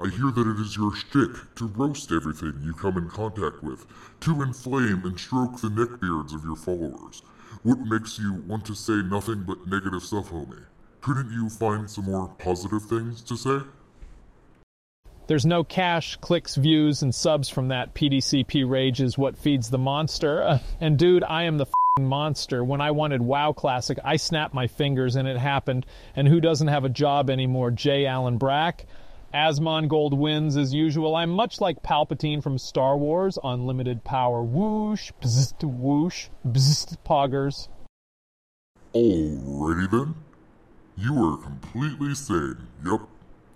I 0.00 0.08
hear 0.08 0.30
that 0.30 0.46
it 0.46 0.60
is 0.60 0.76
your 0.76 0.94
shtick 0.94 1.54
to 1.56 1.66
roast 1.66 2.12
everything 2.12 2.60
you 2.62 2.72
come 2.72 2.98
in 2.98 3.08
contact 3.08 3.62
with, 3.62 3.86
to 4.20 4.42
inflame 4.42 5.04
and 5.04 5.18
stroke 5.18 5.60
the 5.60 5.68
neckbeards 5.68 6.34
of 6.34 6.44
your 6.44 6.56
followers. 6.56 7.22
What 7.62 7.80
makes 7.80 8.18
you 8.18 8.44
want 8.46 8.64
to 8.66 8.74
say 8.74 9.02
nothing 9.02 9.44
but 9.44 9.66
negative 9.66 10.02
stuff, 10.02 10.30
homie? 10.30 10.66
Couldn't 11.00 11.32
you 11.32 11.48
find 11.48 11.90
some 11.90 12.04
more 12.04 12.28
positive 12.38 12.82
things 12.82 13.22
to 13.22 13.36
say? 13.36 13.60
There's 15.28 15.44
no 15.44 15.62
cash, 15.62 16.16
clicks, 16.16 16.54
views, 16.54 17.02
and 17.02 17.14
subs 17.14 17.50
from 17.50 17.68
that. 17.68 17.94
PDCP 17.94 18.68
rage 18.68 19.02
is 19.02 19.18
what 19.18 19.36
feeds 19.36 19.68
the 19.68 19.76
monster. 19.76 20.42
Uh, 20.42 20.58
and 20.80 20.98
dude, 20.98 21.22
I 21.22 21.42
am 21.42 21.58
the 21.58 21.66
monster. 22.00 22.64
When 22.64 22.80
I 22.80 22.92
wanted 22.92 23.20
WoW 23.20 23.52
Classic, 23.52 23.98
I 24.02 24.16
snapped 24.16 24.54
my 24.54 24.68
fingers 24.68 25.16
and 25.16 25.28
it 25.28 25.36
happened. 25.36 25.84
And 26.16 26.26
who 26.26 26.40
doesn't 26.40 26.68
have 26.68 26.84
a 26.84 26.88
job 26.88 27.28
anymore? 27.28 27.70
J. 27.70 28.06
Allen 28.06 28.38
Brack. 28.38 28.86
Asmongold 29.34 30.16
wins 30.16 30.56
as 30.56 30.72
usual. 30.72 31.14
I'm 31.14 31.28
much 31.28 31.60
like 31.60 31.82
Palpatine 31.82 32.42
from 32.42 32.56
Star 32.56 32.96
Wars, 32.96 33.38
unlimited 33.44 34.04
power. 34.04 34.42
Whoosh, 34.42 35.12
bzzzt, 35.20 35.62
whoosh, 35.62 36.28
bzzzt, 36.46 36.96
poggers. 37.04 37.68
Alrighty 38.94 39.90
then. 39.90 40.14
You 40.96 41.22
are 41.22 41.36
completely 41.36 42.14
sane. 42.14 42.66
Yep, 42.82 43.02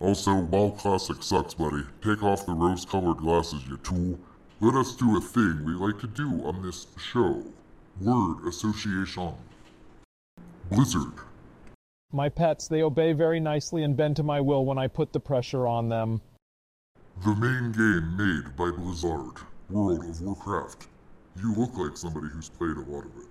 also, 0.02 0.35
WoW 0.35 0.71
Classic 0.71 1.23
sucks, 1.23 1.54
buddy. 1.54 1.85
Take 2.02 2.23
off 2.23 2.44
the 2.44 2.52
rose-colored 2.52 3.18
glasses, 3.18 3.62
you 3.68 3.76
tool. 3.78 4.18
Let 4.61 4.75
us 4.75 4.97
do 4.97 5.16
a 5.16 5.21
thing 5.21 5.64
we 5.64 5.73
like 5.73 5.99
to 6.00 6.06
do 6.06 6.44
on 6.44 6.62
this 6.62 6.87
show. 6.99 7.42
Word 8.00 8.47
association. 8.47 9.35
Blizzard. 10.71 11.12
My 12.12 12.28
pets, 12.28 12.68
they 12.68 12.82
obey 12.82 13.12
very 13.12 13.40
nicely 13.40 13.85
and 13.85 13.97
bend 13.97 14.16
to 14.16 14.23
my 14.23 14.40
will 14.40 14.64
when 14.64 14.78
I 14.78 14.88
put 14.88 15.12
the 15.12 15.21
pressure 15.21 15.66
on 15.66 15.88
them. 15.88 16.21
The 17.25 17.35
main 17.35 17.73
game 17.73 18.16
made 18.16 18.56
by 18.56 18.71
Blizzard, 18.71 19.42
World 19.71 20.04
of 20.04 20.21
Warcraft. 20.21 20.88
You 21.40 21.54
look 21.54 21.76
like 21.76 21.97
somebody 21.97 22.26
who's 22.28 22.49
played 22.49 22.76
a 22.76 22.90
lot 22.90 23.04
of 23.04 23.16
it. 23.16 23.28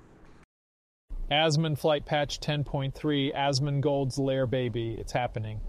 Asmon 1.31 1.77
Flight 1.77 2.05
Patch 2.05 2.39
10.3, 2.39 3.33
Asmongold's 3.35 4.17
Lair 4.17 4.45
Baby. 4.45 4.95
It's 4.99 5.11
happening. 5.13 5.61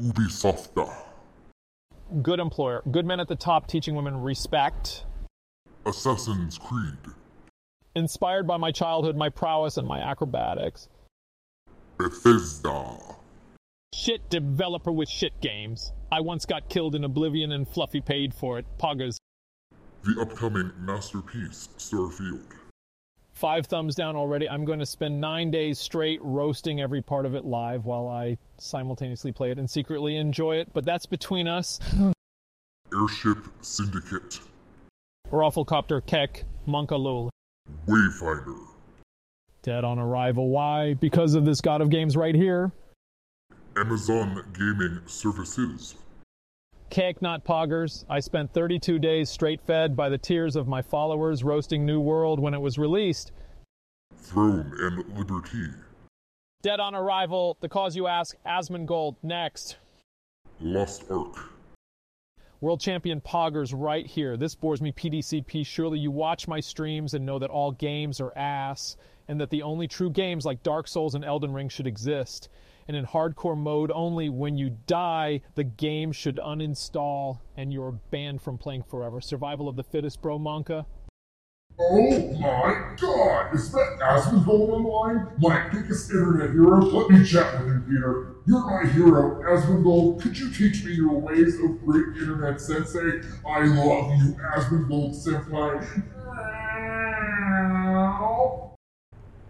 Ubisoft. 0.00 0.90
Good 2.22 2.40
employer. 2.40 2.82
Good 2.90 3.04
men 3.04 3.20
at 3.20 3.28
the 3.28 3.36
top 3.36 3.66
teaching 3.66 3.94
women 3.94 4.22
respect. 4.22 5.04
Assassin's 5.84 6.58
Creed. 6.58 7.14
Inspired 7.94 8.46
by 8.46 8.56
my 8.56 8.70
childhood, 8.70 9.16
my 9.16 9.28
prowess, 9.28 9.76
and 9.76 9.86
my 9.86 9.98
acrobatics. 9.98 10.88
Bethesda. 11.98 12.96
Shit 13.92 14.30
developer 14.30 14.92
with 14.92 15.08
shit 15.08 15.40
games. 15.40 15.92
I 16.12 16.20
once 16.20 16.46
got 16.46 16.68
killed 16.68 16.94
in 16.94 17.04
Oblivion 17.04 17.52
and 17.52 17.66
Fluffy 17.66 18.00
paid 18.00 18.32
for 18.32 18.58
it. 18.58 18.66
Poggers. 18.78 19.16
The 20.04 20.20
upcoming 20.20 20.70
masterpiece, 20.78 21.68
Starfield. 21.76 22.44
Five 23.38 23.66
thumbs 23.66 23.94
down 23.94 24.16
already. 24.16 24.48
I'm 24.48 24.64
going 24.64 24.80
to 24.80 24.86
spend 24.86 25.20
nine 25.20 25.52
days 25.52 25.78
straight 25.78 26.18
roasting 26.24 26.80
every 26.80 27.00
part 27.00 27.24
of 27.24 27.36
it 27.36 27.44
live 27.44 27.84
while 27.84 28.08
I 28.08 28.36
simultaneously 28.56 29.30
play 29.30 29.52
it 29.52 29.60
and 29.60 29.70
secretly 29.70 30.16
enjoy 30.16 30.56
it, 30.56 30.72
but 30.72 30.84
that's 30.84 31.06
between 31.06 31.46
us. 31.46 31.78
Airship 32.92 33.38
Syndicate. 33.60 34.40
ROFLcopter 35.30 36.04
Keck, 36.04 36.42
Monkalul. 36.66 37.30
Wayfinder. 37.86 38.58
Dead 39.62 39.84
on 39.84 40.00
arrival. 40.00 40.48
Why? 40.48 40.94
Because 40.94 41.34
of 41.34 41.44
this 41.44 41.60
god 41.60 41.80
of 41.80 41.90
games 41.90 42.16
right 42.16 42.34
here. 42.34 42.72
Amazon 43.76 44.46
Gaming 44.52 45.00
Services. 45.06 45.94
Cake 46.90 47.20
not 47.20 47.44
poggers. 47.44 48.04
I 48.08 48.20
spent 48.20 48.52
32 48.52 48.98
days 48.98 49.28
straight 49.30 49.60
fed 49.60 49.94
by 49.96 50.08
the 50.08 50.18
tears 50.18 50.56
of 50.56 50.66
my 50.66 50.82
followers 50.82 51.44
roasting 51.44 51.84
New 51.84 52.00
World 52.00 52.40
when 52.40 52.54
it 52.54 52.60
was 52.60 52.78
released. 52.78 53.32
Throne 54.16 54.72
and 54.80 55.18
Liberty. 55.18 55.68
Dead 56.62 56.80
on 56.80 56.94
arrival. 56.94 57.56
The 57.60 57.68
cause 57.68 57.94
you 57.94 58.06
ask, 58.06 58.36
Asmongold. 58.46 59.16
Next. 59.22 59.76
Lost 60.60 61.04
Ark. 61.10 61.52
World 62.60 62.80
Champion 62.80 63.20
Poggers 63.20 63.72
right 63.76 64.04
here. 64.06 64.36
This 64.36 64.56
bores 64.56 64.80
me 64.82 64.90
PDCP. 64.90 65.64
Surely 65.64 65.98
you 65.98 66.10
watch 66.10 66.48
my 66.48 66.58
streams 66.58 67.14
and 67.14 67.24
know 67.24 67.38
that 67.38 67.50
all 67.50 67.70
games 67.72 68.20
are 68.20 68.36
ass. 68.36 68.96
and 69.30 69.38
that 69.38 69.50
the 69.50 69.62
only 69.62 69.86
true 69.86 70.08
games 70.08 70.46
like 70.46 70.62
Dark 70.62 70.88
Souls 70.88 71.14
and 71.14 71.22
Elden 71.22 71.52
Ring 71.52 71.68
should 71.68 71.86
exist. 71.86 72.48
And 72.88 72.96
in 72.96 73.04
hardcore 73.04 73.56
mode 73.56 73.92
only, 73.94 74.30
when 74.30 74.56
you 74.56 74.78
die, 74.86 75.42
the 75.54 75.64
game 75.64 76.10
should 76.10 76.36
uninstall 76.38 77.40
and 77.54 77.70
you're 77.70 77.92
banned 78.10 78.40
from 78.40 78.56
playing 78.56 78.84
forever. 78.84 79.20
Survival 79.20 79.68
of 79.68 79.76
the 79.76 79.84
fittest, 79.84 80.22
bro, 80.22 80.38
Monka. 80.38 80.86
Oh 81.80 82.32
my 82.40 82.96
god! 83.00 83.54
Is 83.54 83.70
that 83.70 83.98
Asmongold 84.00 84.70
online? 84.70 85.28
My 85.38 85.68
biggest 85.68 86.10
internet 86.10 86.50
hero? 86.50 86.80
Let 86.80 87.10
me 87.10 87.24
chat 87.24 87.52
with 87.60 87.68
him, 87.68 87.84
Peter. 87.88 88.34
You're 88.46 88.66
my 88.66 88.90
hero, 88.90 89.42
Asmongold. 89.42 90.20
Could 90.20 90.36
you 90.36 90.50
teach 90.50 90.84
me 90.84 90.94
your 90.94 91.20
ways 91.20 91.54
of 91.60 91.84
great 91.84 92.16
internet 92.20 92.60
sensei? 92.60 93.20
I 93.46 93.66
love 93.66 94.10
you, 94.18 94.36
Asmongold 94.56 95.14
senpai. 95.14 96.02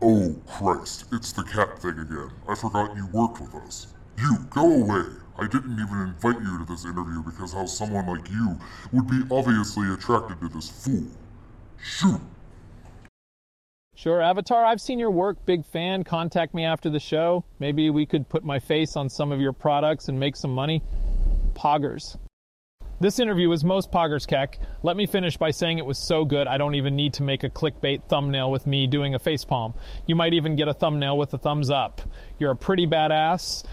Oh 0.00 0.36
Christ, 0.46 1.06
it's 1.12 1.32
the 1.32 1.42
cat 1.42 1.80
thing 1.80 1.98
again. 1.98 2.30
I 2.48 2.54
forgot 2.54 2.94
you 2.96 3.06
worked 3.12 3.40
with 3.40 3.54
us. 3.56 3.88
You, 4.16 4.36
go 4.50 4.82
away. 4.82 5.04
I 5.36 5.46
didn't 5.46 5.72
even 5.72 5.98
invite 6.00 6.40
you 6.40 6.58
to 6.58 6.64
this 6.64 6.84
interview 6.84 7.22
because 7.22 7.52
how 7.52 7.66
someone 7.66 8.06
like 8.06 8.30
you 8.30 8.58
would 8.92 9.08
be 9.08 9.22
obviously 9.34 9.92
attracted 9.92 10.40
to 10.40 10.48
this 10.48 10.68
fool. 10.68 11.04
Shoot. 11.82 12.20
Sure, 13.94 14.22
Avatar, 14.22 14.64
I've 14.64 14.80
seen 14.80 15.00
your 15.00 15.10
work, 15.10 15.44
big 15.46 15.64
fan. 15.64 16.04
Contact 16.04 16.54
me 16.54 16.64
after 16.64 16.90
the 16.90 17.00
show. 17.00 17.44
Maybe 17.58 17.90
we 17.90 18.06
could 18.06 18.28
put 18.28 18.44
my 18.44 18.60
face 18.60 18.96
on 18.96 19.08
some 19.08 19.32
of 19.32 19.40
your 19.40 19.52
products 19.52 20.08
and 20.08 20.18
make 20.18 20.36
some 20.36 20.52
money. 20.52 20.82
Poggers. 21.54 22.16
This 23.00 23.20
interview 23.20 23.48
was 23.48 23.62
most 23.62 23.92
Poggers 23.92 24.26
Keck. 24.26 24.58
Let 24.82 24.96
me 24.96 25.06
finish 25.06 25.36
by 25.36 25.52
saying 25.52 25.78
it 25.78 25.86
was 25.86 25.98
so 25.98 26.24
good 26.24 26.48
I 26.48 26.58
don't 26.58 26.74
even 26.74 26.96
need 26.96 27.14
to 27.14 27.22
make 27.22 27.44
a 27.44 27.48
clickbait 27.48 28.02
thumbnail 28.08 28.50
with 28.50 28.66
me 28.66 28.88
doing 28.88 29.14
a 29.14 29.20
facepalm. 29.20 29.74
You 30.06 30.16
might 30.16 30.34
even 30.34 30.56
get 30.56 30.66
a 30.66 30.74
thumbnail 30.74 31.16
with 31.16 31.32
a 31.32 31.38
thumbs 31.38 31.70
up. 31.70 32.02
You're 32.40 32.50
a 32.50 32.56
pretty 32.56 32.88
badass. 32.88 33.64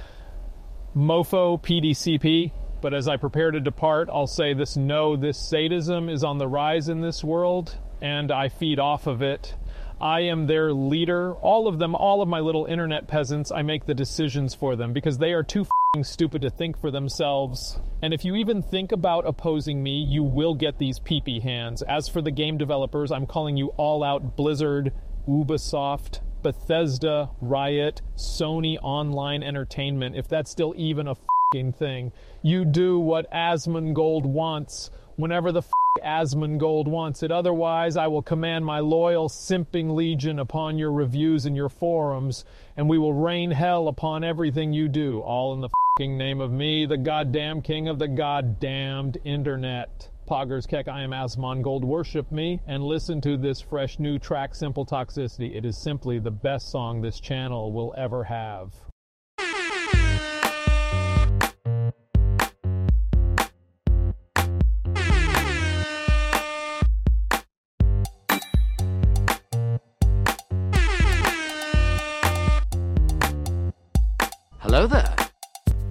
Mofo 0.96 1.60
PDCP. 1.60 2.51
But 2.82 2.94
as 2.94 3.08
I 3.08 3.17
prepare 3.17 3.50
to 3.50 3.60
depart, 3.60 4.10
I'll 4.13 4.27
say 4.27 4.53
this 4.53 4.77
no, 4.77 5.15
this 5.15 5.39
sadism 5.39 6.08
is 6.08 6.24
on 6.24 6.38
the 6.38 6.48
rise 6.48 6.88
in 6.88 7.01
this 7.01 7.24
world, 7.24 7.79
and 8.01 8.32
I 8.32 8.50
feed 8.50 8.77
off 8.77 9.08
of 9.08 9.24
it. 9.24 9.55
I 9.99 10.21
am 10.21 10.47
their 10.47 10.73
leader. 10.73 11.33
All 11.33 11.67
of 11.67 11.79
them, 11.79 11.95
all 11.95 12.21
of 12.21 12.27
my 12.27 12.39
little 12.39 12.65
internet 12.65 13.07
peasants, 13.07 13.51
I 13.51 13.61
make 13.61 13.85
the 13.85 13.93
decisions 13.93 14.53
for 14.53 14.75
them 14.75 14.93
because 14.93 15.17
they 15.17 15.33
are 15.33 15.43
too 15.43 15.65
stupid 16.01 16.41
to 16.41 16.49
think 16.49 16.77
for 16.77 16.91
themselves. 16.91 17.79
And 18.01 18.13
if 18.13 18.25
you 18.25 18.35
even 18.35 18.61
think 18.61 18.91
about 18.91 19.25
opposing 19.25 19.81
me, 19.81 20.03
you 20.03 20.23
will 20.23 20.53
get 20.53 20.77
these 20.77 20.99
peepee 20.99 21.41
hands. 21.41 21.81
As 21.83 22.09
for 22.09 22.21
the 22.21 22.31
game 22.31 22.57
developers, 22.57 23.11
I'm 23.11 23.25
calling 23.25 23.55
you 23.55 23.67
all 23.77 24.03
out 24.03 24.35
Blizzard, 24.35 24.91
Ubisoft, 25.27 26.19
Bethesda, 26.43 27.29
Riot, 27.39 28.01
Sony 28.15 28.77
Online 28.81 29.41
Entertainment, 29.41 30.15
if 30.15 30.27
that's 30.27 30.51
still 30.51 30.73
even 30.75 31.07
a 31.07 31.15
thing. 31.77 32.11
You 32.41 32.65
do 32.65 32.99
what 32.99 33.31
Asmongold 33.31 34.25
wants 34.25 34.91
whenever 35.15 35.51
the 35.51 35.62
fuck 35.62 35.74
Asmongold 36.03 36.88
wants 36.88 37.24
it. 37.24 37.31
Otherwise, 37.31 37.98
I 37.98 38.07
will 38.07 38.22
command 38.22 38.65
my 38.65 38.79
loyal 38.79 39.29
simping 39.29 39.95
legion 39.95 40.39
upon 40.39 40.77
your 40.77 40.91
reviews 40.91 41.45
and 41.45 41.55
your 41.55 41.69
forums, 41.69 42.45
and 42.75 42.89
we 42.89 42.98
will 42.98 43.13
rain 43.13 43.51
hell 43.51 43.88
upon 43.88 44.24
everything 44.24 44.74
you 44.74 44.88
do, 44.88 45.22
all 45.22 45.53
in 45.53 45.62
the 45.62 45.69
fucking 45.98 46.17
name 46.17 46.41
of 46.41 46.51
me, 46.51 46.86
the 46.86 46.98
goddamn 46.98 47.62
king 47.62 47.88
of 47.88 48.00
the 48.00 48.07
goddamned 48.07 49.17
internet. 49.24 50.10
Poggers 50.27 50.67
Keck, 50.67 50.88
I 50.88 51.03
am 51.03 51.12
Asmongold. 51.12 51.86
Worship 51.86 52.31
me 52.31 52.60
and 52.65 52.84
listen 52.84 53.22
to 53.22 53.38
this 53.38 53.62
fresh 53.62 54.00
new 54.00 54.17
track, 54.17 54.55
Simple 54.55 54.86
Toxicity. 54.86 55.55
It 55.55 55.65
is 55.65 55.77
simply 55.77 56.19
the 56.19 56.31
best 56.31 56.72
song 56.72 57.01
this 57.01 57.19
channel 57.19 57.72
will 57.72 57.93
ever 57.95 58.24
have. 58.24 58.74
Hello 74.67 74.88
there. 74.88 75.15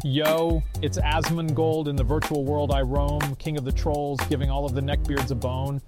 Yo, 0.02 0.60
it's 0.82 0.98
Asmongold 0.98 1.86
in 1.86 1.94
the 1.94 2.02
virtual 2.02 2.44
world 2.44 2.72
I 2.72 2.80
roam, 2.80 3.20
king 3.36 3.56
of 3.56 3.64
the 3.64 3.70
trolls, 3.70 4.18
giving 4.28 4.50
all 4.50 4.64
of 4.66 4.74
the 4.74 4.80
neckbeards 4.80 5.30
a 5.30 5.36
bone. 5.36 5.80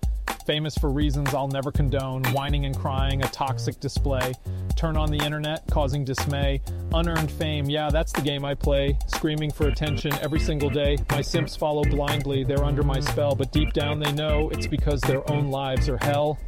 Famous 0.46 0.78
for 0.78 0.92
reasons 0.92 1.34
I'll 1.34 1.48
never 1.48 1.72
condone, 1.72 2.22
whining 2.26 2.64
and 2.64 2.78
crying, 2.78 3.24
a 3.24 3.28
toxic 3.30 3.80
display. 3.80 4.32
Turn 4.76 4.96
on 4.96 5.10
the 5.10 5.18
internet, 5.18 5.64
causing 5.68 6.04
dismay. 6.04 6.62
Unearned 6.94 7.32
fame, 7.32 7.68
yeah, 7.68 7.90
that's 7.90 8.12
the 8.12 8.20
game 8.20 8.44
I 8.44 8.54
play. 8.54 8.96
Screaming 9.08 9.50
for 9.50 9.66
attention 9.66 10.12
every 10.22 10.38
single 10.38 10.70
day. 10.70 10.96
My 11.10 11.22
simps 11.22 11.56
follow 11.56 11.82
blindly, 11.82 12.44
they're 12.44 12.62
under 12.62 12.84
my 12.84 13.00
spell, 13.00 13.34
but 13.34 13.50
deep 13.50 13.72
down 13.72 13.98
they 13.98 14.12
know 14.12 14.48
it's 14.50 14.68
because 14.68 15.00
their 15.00 15.28
own 15.28 15.50
lives 15.50 15.88
are 15.88 15.98
hell. 15.98 16.38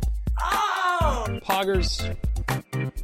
Oh! 0.40 1.40
Poggers, 1.42 2.16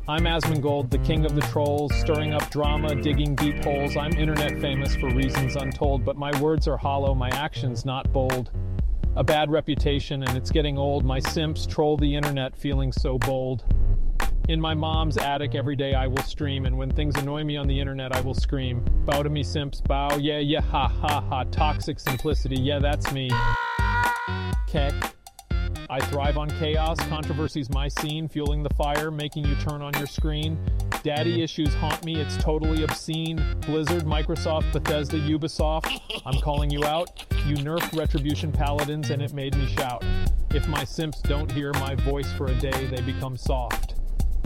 I'm 0.07 0.25
Asmongold, 0.25 0.91
the 0.91 0.99
king 0.99 1.25
of 1.25 1.35
the 1.35 1.41
trolls, 1.41 1.95
stirring 1.95 2.35
up 2.35 2.51
drama, 2.51 2.95
digging 2.95 3.35
deep 3.35 3.65
holes. 3.65 3.97
I'm 3.97 4.13
internet 4.13 4.61
famous 4.61 4.95
for 4.95 5.09
reasons 5.09 5.57
untold, 5.57 6.05
but 6.05 6.19
my 6.19 6.31
words 6.43 6.69
are 6.69 6.77
hollow, 6.77 7.15
my 7.15 7.31
actions 7.31 7.87
not 7.87 8.13
bold. 8.13 8.51
A 9.17 9.25
bad 9.25 9.51
reputation, 9.51 10.23
and 10.23 10.37
it's 10.37 10.51
getting 10.51 10.77
old. 10.77 11.07
My 11.07 11.21
simps 11.21 11.65
troll 11.65 11.97
the 11.97 12.15
internet, 12.15 12.55
feeling 12.55 12.93
so 12.93 13.17
bold. 13.17 13.65
In 14.51 14.61
my 14.61 14.75
mom's 14.75 15.17
attic 15.17 15.55
every 15.55 15.75
day 15.75 15.95
I 15.95 16.07
will 16.07 16.23
stream, 16.25 16.67
and 16.67 16.77
when 16.77 16.91
things 16.91 17.17
annoy 17.17 17.43
me 17.43 17.57
on 17.57 17.67
the 17.67 17.81
internet, 17.81 18.15
I 18.15 18.21
will 18.21 18.35
scream. 18.35 18.85
Bow 19.07 19.23
to 19.23 19.31
me, 19.31 19.43
simps, 19.43 19.81
bow, 19.81 20.17
yeah, 20.17 20.39
yeah, 20.39 20.61
ha, 20.61 20.87
ha, 20.87 21.23
ha. 21.23 21.45
Toxic 21.45 21.99
simplicity, 21.99 22.61
yeah, 22.61 22.79
that's 22.79 23.11
me. 23.11 23.31
Keck. 24.67 24.93
I 25.91 26.01
thrive 26.01 26.39
on 26.39 26.49
chaos, 26.51 26.99
controversy's 27.01 27.71
my 27.71 27.89
scene, 27.89 28.29
fueling 28.29 28.63
the 28.63 28.75
fire, 28.75 29.11
making 29.11 29.45
you 29.45 29.55
turn 29.57 29.83
on 29.83 29.93
your 29.95 30.07
screen. 30.07 30.59
Daddy 31.03 31.43
issues 31.43 31.75
haunt 31.75 32.05
me, 32.05 32.21
it's 32.21 32.37
totally 32.39 32.85
obscene. 32.85 33.37
Blizzard, 33.67 34.05
Microsoft, 34.05 34.73
Bethesda, 34.73 35.19
Ubisoft, 35.19 36.01
I'm 36.25 36.41
calling 36.41 36.71
you 36.71 36.85
out. 36.85 37.25
You 37.47 37.57
nerfed 37.57 37.99
Retribution 37.99 38.53
Paladins 38.53 39.11
and 39.11 39.21
it 39.21 39.33
made 39.35 39.57
me 39.57 39.67
shout. 39.67 40.03
If 40.51 40.67
my 40.69 40.85
simps 40.85 41.21
don't 41.21 41.51
hear 41.51 41.73
my 41.75 41.95
voice 41.97 42.33
for 42.33 42.47
a 42.47 42.55
day, 42.55 42.87
they 42.87 43.01
become 43.03 43.37
soft. 43.37 43.94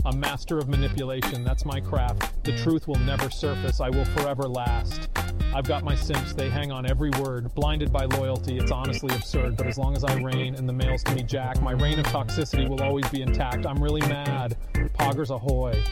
A 0.05 0.15
master 0.15 0.57
of 0.57 0.69
manipulation, 0.69 1.43
that's 1.43 1.65
my 1.65 1.81
craft. 1.81 2.43
The 2.45 2.55
truth 2.57 2.87
will 2.87 2.99
never 2.99 3.29
surface, 3.29 3.81
I 3.81 3.89
will 3.89 4.05
forever 4.05 4.43
last. 4.43 5.09
I've 5.53 5.67
got 5.67 5.83
my 5.83 5.93
simps, 5.93 6.33
they 6.33 6.49
hang 6.49 6.71
on 6.71 6.89
every 6.89 7.09
word. 7.21 7.53
Blinded 7.53 7.91
by 7.91 8.05
loyalty, 8.05 8.57
it's 8.57 8.71
honestly 8.71 9.13
absurd, 9.13 9.57
but 9.57 9.67
as 9.67 9.77
long 9.77 9.97
as 9.97 10.05
I 10.05 10.15
reign 10.15 10.55
and 10.55 10.69
the 10.69 10.73
males 10.73 11.03
to 11.03 11.15
me 11.15 11.23
jack, 11.23 11.61
my 11.61 11.73
reign 11.73 11.99
of 11.99 12.05
toxicity 12.05 12.67
will 12.69 12.81
always 12.81 13.07
be 13.09 13.21
intact. 13.21 13.65
I'm 13.65 13.83
really 13.83 14.01
mad. 14.01 14.55
Poggers 14.73 15.31
ahoy. 15.31 15.83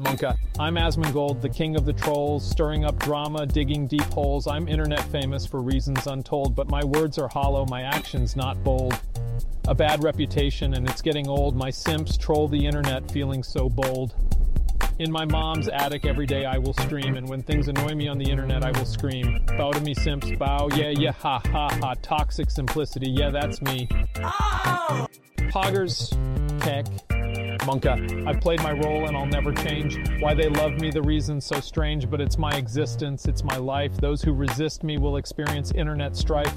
Monka. 0.00 0.36
I'm 0.58 0.74
Asmongold, 0.74 1.40
the 1.40 1.48
king 1.48 1.76
of 1.76 1.84
the 1.84 1.92
trolls, 1.92 2.48
stirring 2.48 2.84
up 2.84 2.98
drama, 2.98 3.46
digging 3.46 3.86
deep 3.86 4.02
holes. 4.04 4.46
I'm 4.48 4.66
internet 4.66 5.02
famous 5.04 5.46
for 5.46 5.60
reasons 5.60 6.06
untold, 6.06 6.56
but 6.56 6.68
my 6.68 6.84
words 6.84 7.18
are 7.18 7.28
hollow, 7.28 7.64
my 7.66 7.82
actions 7.82 8.34
not 8.34 8.62
bold. 8.64 8.98
A 9.72 9.74
bad 9.74 10.04
reputation, 10.04 10.74
and 10.74 10.86
it's 10.86 11.00
getting 11.00 11.26
old. 11.28 11.56
My 11.56 11.70
simps 11.70 12.18
troll 12.18 12.46
the 12.46 12.66
internet, 12.66 13.10
feeling 13.10 13.42
so 13.42 13.70
bold. 13.70 14.14
In 14.98 15.10
my 15.10 15.24
mom's 15.24 15.66
attic 15.66 16.04
every 16.04 16.26
day 16.26 16.44
I 16.44 16.58
will 16.58 16.74
stream, 16.74 17.16
and 17.16 17.26
when 17.26 17.42
things 17.42 17.68
annoy 17.68 17.94
me 17.94 18.06
on 18.06 18.18
the 18.18 18.30
internet, 18.30 18.66
I 18.66 18.70
will 18.72 18.84
scream. 18.84 19.42
Bow 19.56 19.70
to 19.70 19.80
me, 19.80 19.94
simps, 19.94 20.30
bow, 20.32 20.68
yeah, 20.76 20.90
yeah, 20.90 21.12
ha, 21.12 21.40
ha, 21.46 21.70
ha. 21.80 21.94
Toxic 22.02 22.50
simplicity, 22.50 23.10
yeah, 23.10 23.30
that's 23.30 23.62
me. 23.62 23.88
Poggers, 25.48 26.10
Keck, 26.60 26.84
Monka. 27.60 28.28
I've 28.28 28.42
played 28.42 28.62
my 28.62 28.72
role 28.72 29.06
and 29.06 29.16
I'll 29.16 29.24
never 29.24 29.54
change. 29.54 29.96
Why 30.20 30.34
they 30.34 30.50
love 30.50 30.72
me, 30.72 30.90
the 30.90 31.00
reason's 31.00 31.46
so 31.46 31.60
strange, 31.60 32.10
but 32.10 32.20
it's 32.20 32.36
my 32.36 32.54
existence, 32.58 33.24
it's 33.24 33.42
my 33.42 33.56
life. 33.56 33.96
Those 33.96 34.20
who 34.20 34.34
resist 34.34 34.84
me 34.84 34.98
will 34.98 35.16
experience 35.16 35.72
internet 35.72 36.14
strife. 36.14 36.54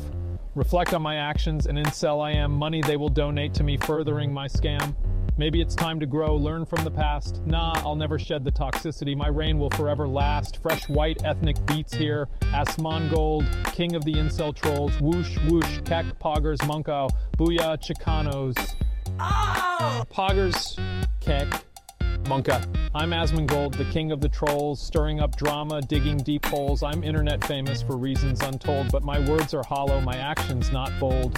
Reflect 0.56 0.94
on 0.94 1.02
my 1.02 1.18
actions, 1.18 1.68
and 1.68 1.78
incel 1.78 2.24
I 2.24 2.32
am. 2.32 2.54
Money 2.54 2.82
they 2.82 2.96
will 2.96 3.10
donate 3.10 3.54
to 3.56 3.64
me, 3.64 3.76
furthering 3.76 4.34
my 4.34 4.48
scam. 4.48 4.96
Maybe 5.38 5.60
it's 5.60 5.76
time 5.76 6.00
to 6.00 6.06
grow, 6.06 6.34
learn 6.38 6.64
from 6.64 6.86
the 6.86 6.92
past. 6.92 7.42
Nah, 7.46 7.74
I'll 7.80 7.98
never 7.98 8.18
shed 8.18 8.46
the 8.46 8.54
toxicity. 8.54 9.18
My 9.18 9.28
reign 9.28 9.60
will 9.60 9.70
forever 9.72 10.08
last. 10.08 10.62
Fresh 10.62 10.88
white 10.88 11.26
ethnic 11.26 11.58
beats 11.66 11.94
here. 11.94 12.30
Asmongold, 12.54 13.46
king 13.74 13.96
of 13.96 14.06
the 14.06 14.14
incel 14.14 14.56
trolls. 14.56 14.94
Whoosh, 15.02 15.38
whoosh, 15.50 15.82
Keck, 15.84 16.06
Poggers, 16.20 16.60
Munkao, 16.60 17.10
Booyah, 17.38 17.78
Chicanos. 17.78 18.56
Oh! 19.20 20.06
Poggers, 20.10 20.80
Keck, 21.20 21.48
Monka. 22.26 22.66
I'm 22.96 23.12
Asmongold, 23.12 23.78
the 23.78 23.86
king 23.86 24.12
of 24.12 24.20
the 24.20 24.30
trolls, 24.30 24.82
stirring 24.82 25.20
up 25.20 25.36
drama, 25.36 25.82
digging 25.82 26.18
deep 26.18 26.46
holes. 26.46 26.82
I'm 26.82 27.04
internet 27.04 27.44
famous 27.46 27.84
for 27.84 27.98
reasons 27.98 28.42
untold, 28.42 28.92
but 28.92 29.04
my 29.04 29.20
words 29.30 29.54
are 29.54 29.64
hollow, 29.64 30.02
my 30.02 30.18
actions 30.18 30.72
not 30.72 30.92
bold. 31.00 31.38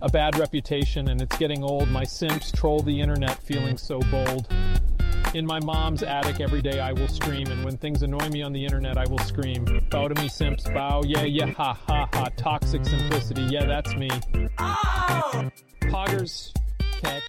A 0.00 0.08
bad 0.08 0.38
reputation 0.38 1.08
and 1.08 1.20
it's 1.20 1.36
getting 1.36 1.62
old. 1.62 1.90
My 1.90 2.04
simps 2.04 2.50
troll 2.50 2.80
the 2.80 2.98
internet 2.98 3.42
feeling 3.42 3.76
so 3.76 4.00
bold. 4.10 4.46
In 5.34 5.44
my 5.44 5.60
mom's 5.60 6.02
attic 6.02 6.40
every 6.40 6.62
day 6.62 6.80
I 6.80 6.92
will 6.92 7.08
scream, 7.08 7.48
and 7.48 7.64
when 7.64 7.76
things 7.76 8.02
annoy 8.02 8.28
me 8.28 8.42
on 8.42 8.52
the 8.52 8.64
internet 8.64 8.96
I 8.96 9.04
will 9.08 9.18
scream. 9.18 9.66
Bow 9.90 10.08
to 10.08 10.20
me, 10.22 10.28
simps, 10.28 10.64
bow, 10.64 11.02
yeah, 11.04 11.24
yeah, 11.24 11.50
ha, 11.50 11.74
ha, 11.86 12.08
ha. 12.14 12.28
Toxic 12.36 12.84
simplicity, 12.86 13.42
yeah, 13.42 13.66
that's 13.66 13.94
me. 13.94 14.08
Oh! 14.58 15.50
Poggers, 15.82 16.52
keck, 17.02 17.22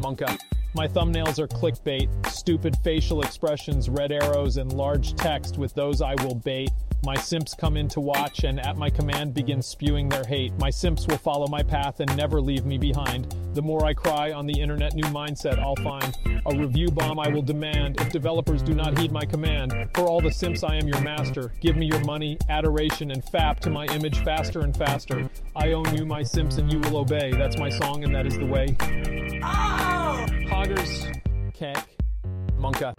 monka. 0.00 0.38
My 0.74 0.88
thumbnails 0.88 1.38
are 1.38 1.46
clickbait, 1.46 2.08
stupid 2.28 2.74
facial 2.82 3.20
expressions, 3.20 3.90
red 3.90 4.10
arrows, 4.10 4.56
and 4.56 4.72
large 4.72 5.14
text. 5.14 5.58
With 5.58 5.74
those 5.74 6.00
I 6.00 6.14
will 6.24 6.34
bait. 6.34 6.70
My 7.04 7.16
simps 7.16 7.52
come 7.52 7.76
in 7.76 7.88
to 7.88 8.00
watch 8.00 8.44
and 8.44 8.64
at 8.64 8.76
my 8.76 8.88
command 8.88 9.34
begin 9.34 9.60
spewing 9.60 10.08
their 10.08 10.22
hate. 10.22 10.52
My 10.60 10.70
simps 10.70 11.04
will 11.08 11.16
follow 11.18 11.48
my 11.48 11.60
path 11.60 11.98
and 11.98 12.16
never 12.16 12.40
leave 12.40 12.64
me 12.64 12.78
behind. 12.78 13.34
The 13.54 13.62
more 13.62 13.84
I 13.84 13.92
cry 13.92 14.30
on 14.30 14.46
the 14.46 14.60
internet 14.60 14.94
new 14.94 15.02
mindset 15.04 15.58
I'll 15.58 15.74
find. 15.76 16.16
A 16.46 16.56
review 16.56 16.92
bomb 16.92 17.18
I 17.18 17.28
will 17.28 17.42
demand 17.42 18.00
if 18.00 18.12
developers 18.12 18.62
do 18.62 18.72
not 18.72 18.96
heed 18.96 19.10
my 19.10 19.24
command. 19.24 19.72
For 19.94 20.02
all 20.02 20.20
the 20.20 20.30
simps 20.30 20.62
I 20.62 20.76
am 20.76 20.86
your 20.86 21.00
master. 21.00 21.52
Give 21.60 21.76
me 21.76 21.86
your 21.86 22.04
money, 22.04 22.38
adoration, 22.48 23.10
and 23.10 23.24
fap 23.24 23.58
to 23.60 23.70
my 23.70 23.86
image 23.86 24.22
faster 24.22 24.60
and 24.60 24.76
faster. 24.76 25.28
I 25.56 25.72
own 25.72 25.92
you, 25.96 26.06
my 26.06 26.22
simps, 26.22 26.58
and 26.58 26.72
you 26.72 26.78
will 26.78 26.98
obey. 26.98 27.32
That's 27.32 27.58
my 27.58 27.68
song 27.68 28.04
and 28.04 28.14
that 28.14 28.26
is 28.26 28.38
the 28.38 28.46
way. 28.46 28.76
Oh! 29.42 30.24
Poggers, 30.46 31.20
Keck, 31.52 31.84
Monka. 32.60 32.94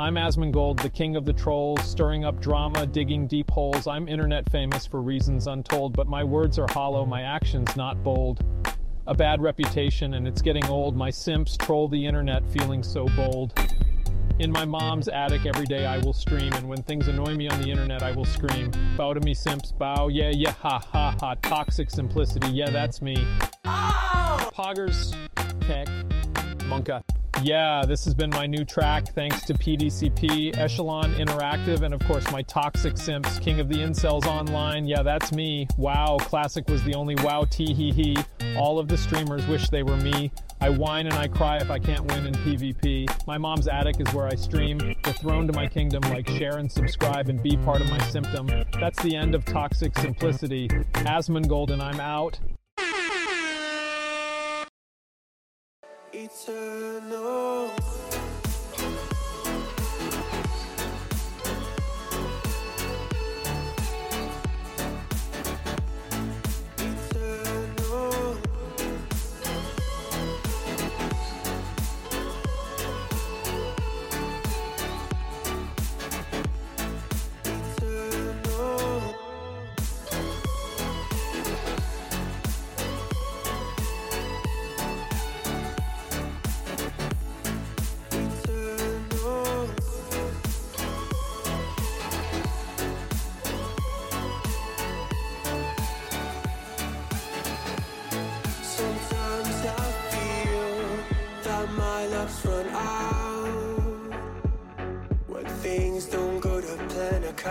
I'm 0.00 0.14
Asmongold, 0.14 0.80
the 0.80 0.88
king 0.88 1.14
of 1.14 1.26
the 1.26 1.32
trolls, 1.34 1.82
stirring 1.82 2.24
up 2.24 2.40
drama, 2.40 2.86
digging 2.86 3.26
deep 3.26 3.50
holes. 3.50 3.86
I'm 3.86 4.08
internet 4.08 4.50
famous 4.50 4.86
for 4.86 5.02
reasons 5.02 5.46
untold, 5.46 5.92
but 5.94 6.06
my 6.06 6.24
words 6.24 6.58
are 6.58 6.66
hollow, 6.70 7.04
my 7.04 7.20
actions 7.20 7.76
not 7.76 8.02
bold. 8.02 8.42
A 9.08 9.14
bad 9.14 9.42
reputation, 9.42 10.14
and 10.14 10.26
it's 10.26 10.40
getting 10.40 10.64
old. 10.68 10.96
My 10.96 11.10
simps 11.10 11.54
troll 11.54 11.86
the 11.86 12.06
internet 12.06 12.48
feeling 12.48 12.82
so 12.82 13.08
bold. 13.08 13.52
In 14.38 14.50
my 14.50 14.64
mom's 14.64 15.08
attic 15.08 15.44
every 15.44 15.66
day 15.66 15.84
I 15.84 15.98
will 15.98 16.14
stream, 16.14 16.54
and 16.54 16.66
when 16.66 16.82
things 16.82 17.08
annoy 17.08 17.34
me 17.34 17.50
on 17.50 17.60
the 17.60 17.68
internet 17.68 18.02
I 18.02 18.12
will 18.12 18.24
scream. 18.24 18.72
Bow 18.96 19.12
to 19.12 19.20
me, 19.20 19.34
simps, 19.34 19.70
bow, 19.70 20.08
yeah, 20.08 20.30
yeah, 20.34 20.52
ha, 20.52 20.78
ha, 20.78 21.14
ha. 21.20 21.34
Toxic 21.42 21.90
simplicity, 21.90 22.48
yeah, 22.48 22.70
that's 22.70 23.02
me. 23.02 23.22
Oh! 23.66 24.50
Poggers, 24.54 25.14
Keck, 25.66 25.88
Monka. 26.70 27.02
Yeah, 27.42 27.86
this 27.86 28.04
has 28.04 28.14
been 28.14 28.28
my 28.30 28.46
new 28.46 28.66
track 28.66 29.14
thanks 29.14 29.42
to 29.46 29.54
PDCP, 29.54 30.58
Echelon 30.58 31.14
Interactive, 31.14 31.80
and 31.80 31.94
of 31.94 32.00
course 32.00 32.30
my 32.30 32.42
Toxic 32.42 32.98
Simps, 32.98 33.38
King 33.38 33.60
of 33.60 33.68
the 33.68 33.76
Incels 33.76 34.26
Online. 34.26 34.84
Yeah, 34.84 35.02
that's 35.02 35.32
me. 35.32 35.66
Wow, 35.78 36.18
Classic 36.20 36.68
was 36.68 36.82
the 36.84 36.94
only 36.94 37.14
wow 37.16 37.46
tee 37.48 37.72
hee 37.72 37.92
hee. 37.92 38.16
All 38.58 38.78
of 38.78 38.88
the 38.88 38.96
streamers 38.98 39.46
wish 39.46 39.70
they 39.70 39.82
were 39.82 39.96
me. 39.96 40.30
I 40.60 40.68
whine 40.68 41.06
and 41.06 41.14
I 41.14 41.28
cry 41.28 41.56
if 41.56 41.70
I 41.70 41.78
can't 41.78 42.04
win 42.12 42.26
in 42.26 42.34
PvP. 42.34 43.26
My 43.26 43.38
mom's 43.38 43.68
attic 43.68 43.96
is 44.00 44.12
where 44.12 44.26
I 44.26 44.34
stream. 44.34 44.76
The 45.02 45.14
throne 45.14 45.46
to 45.46 45.54
my 45.54 45.66
kingdom, 45.66 46.02
like 46.10 46.28
share 46.28 46.58
and 46.58 46.70
subscribe 46.70 47.30
and 47.30 47.42
be 47.42 47.56
part 47.56 47.80
of 47.80 47.88
my 47.88 48.00
symptom. 48.08 48.48
That's 48.78 49.02
the 49.02 49.16
end 49.16 49.34
of 49.34 49.46
Toxic 49.46 49.96
Simplicity. 49.98 50.68
Asmongold 50.68 51.70
and 51.70 51.80
I'm 51.80 52.00
out. 52.00 52.38
Eternal 56.24 57.70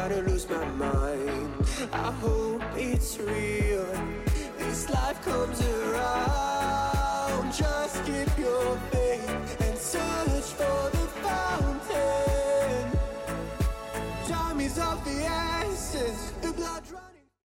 to 0.10 0.22
lose 0.24 0.50
my 0.50 0.66
mind. 0.70 1.54
I 1.94 2.12
hope 2.12 2.64
it's 2.76 3.20
real. 3.20 3.86
This 4.58 4.90
life 4.90 5.24
comes 5.24 5.62
around. 5.62 7.54
Just 7.54 8.04
keep 8.06 8.38
your 8.40 8.76
faith 8.92 9.62
and 9.62 9.78
search 9.78 10.50
for 10.58 10.90
the 10.98 11.08
fountain. 11.22 12.92
Time 14.28 14.60
is 14.62 14.80
of 14.80 15.06
the 15.06 15.26
essence. 15.26 16.34
The 16.42 16.54
blood 16.54 16.84
running. 16.92 17.19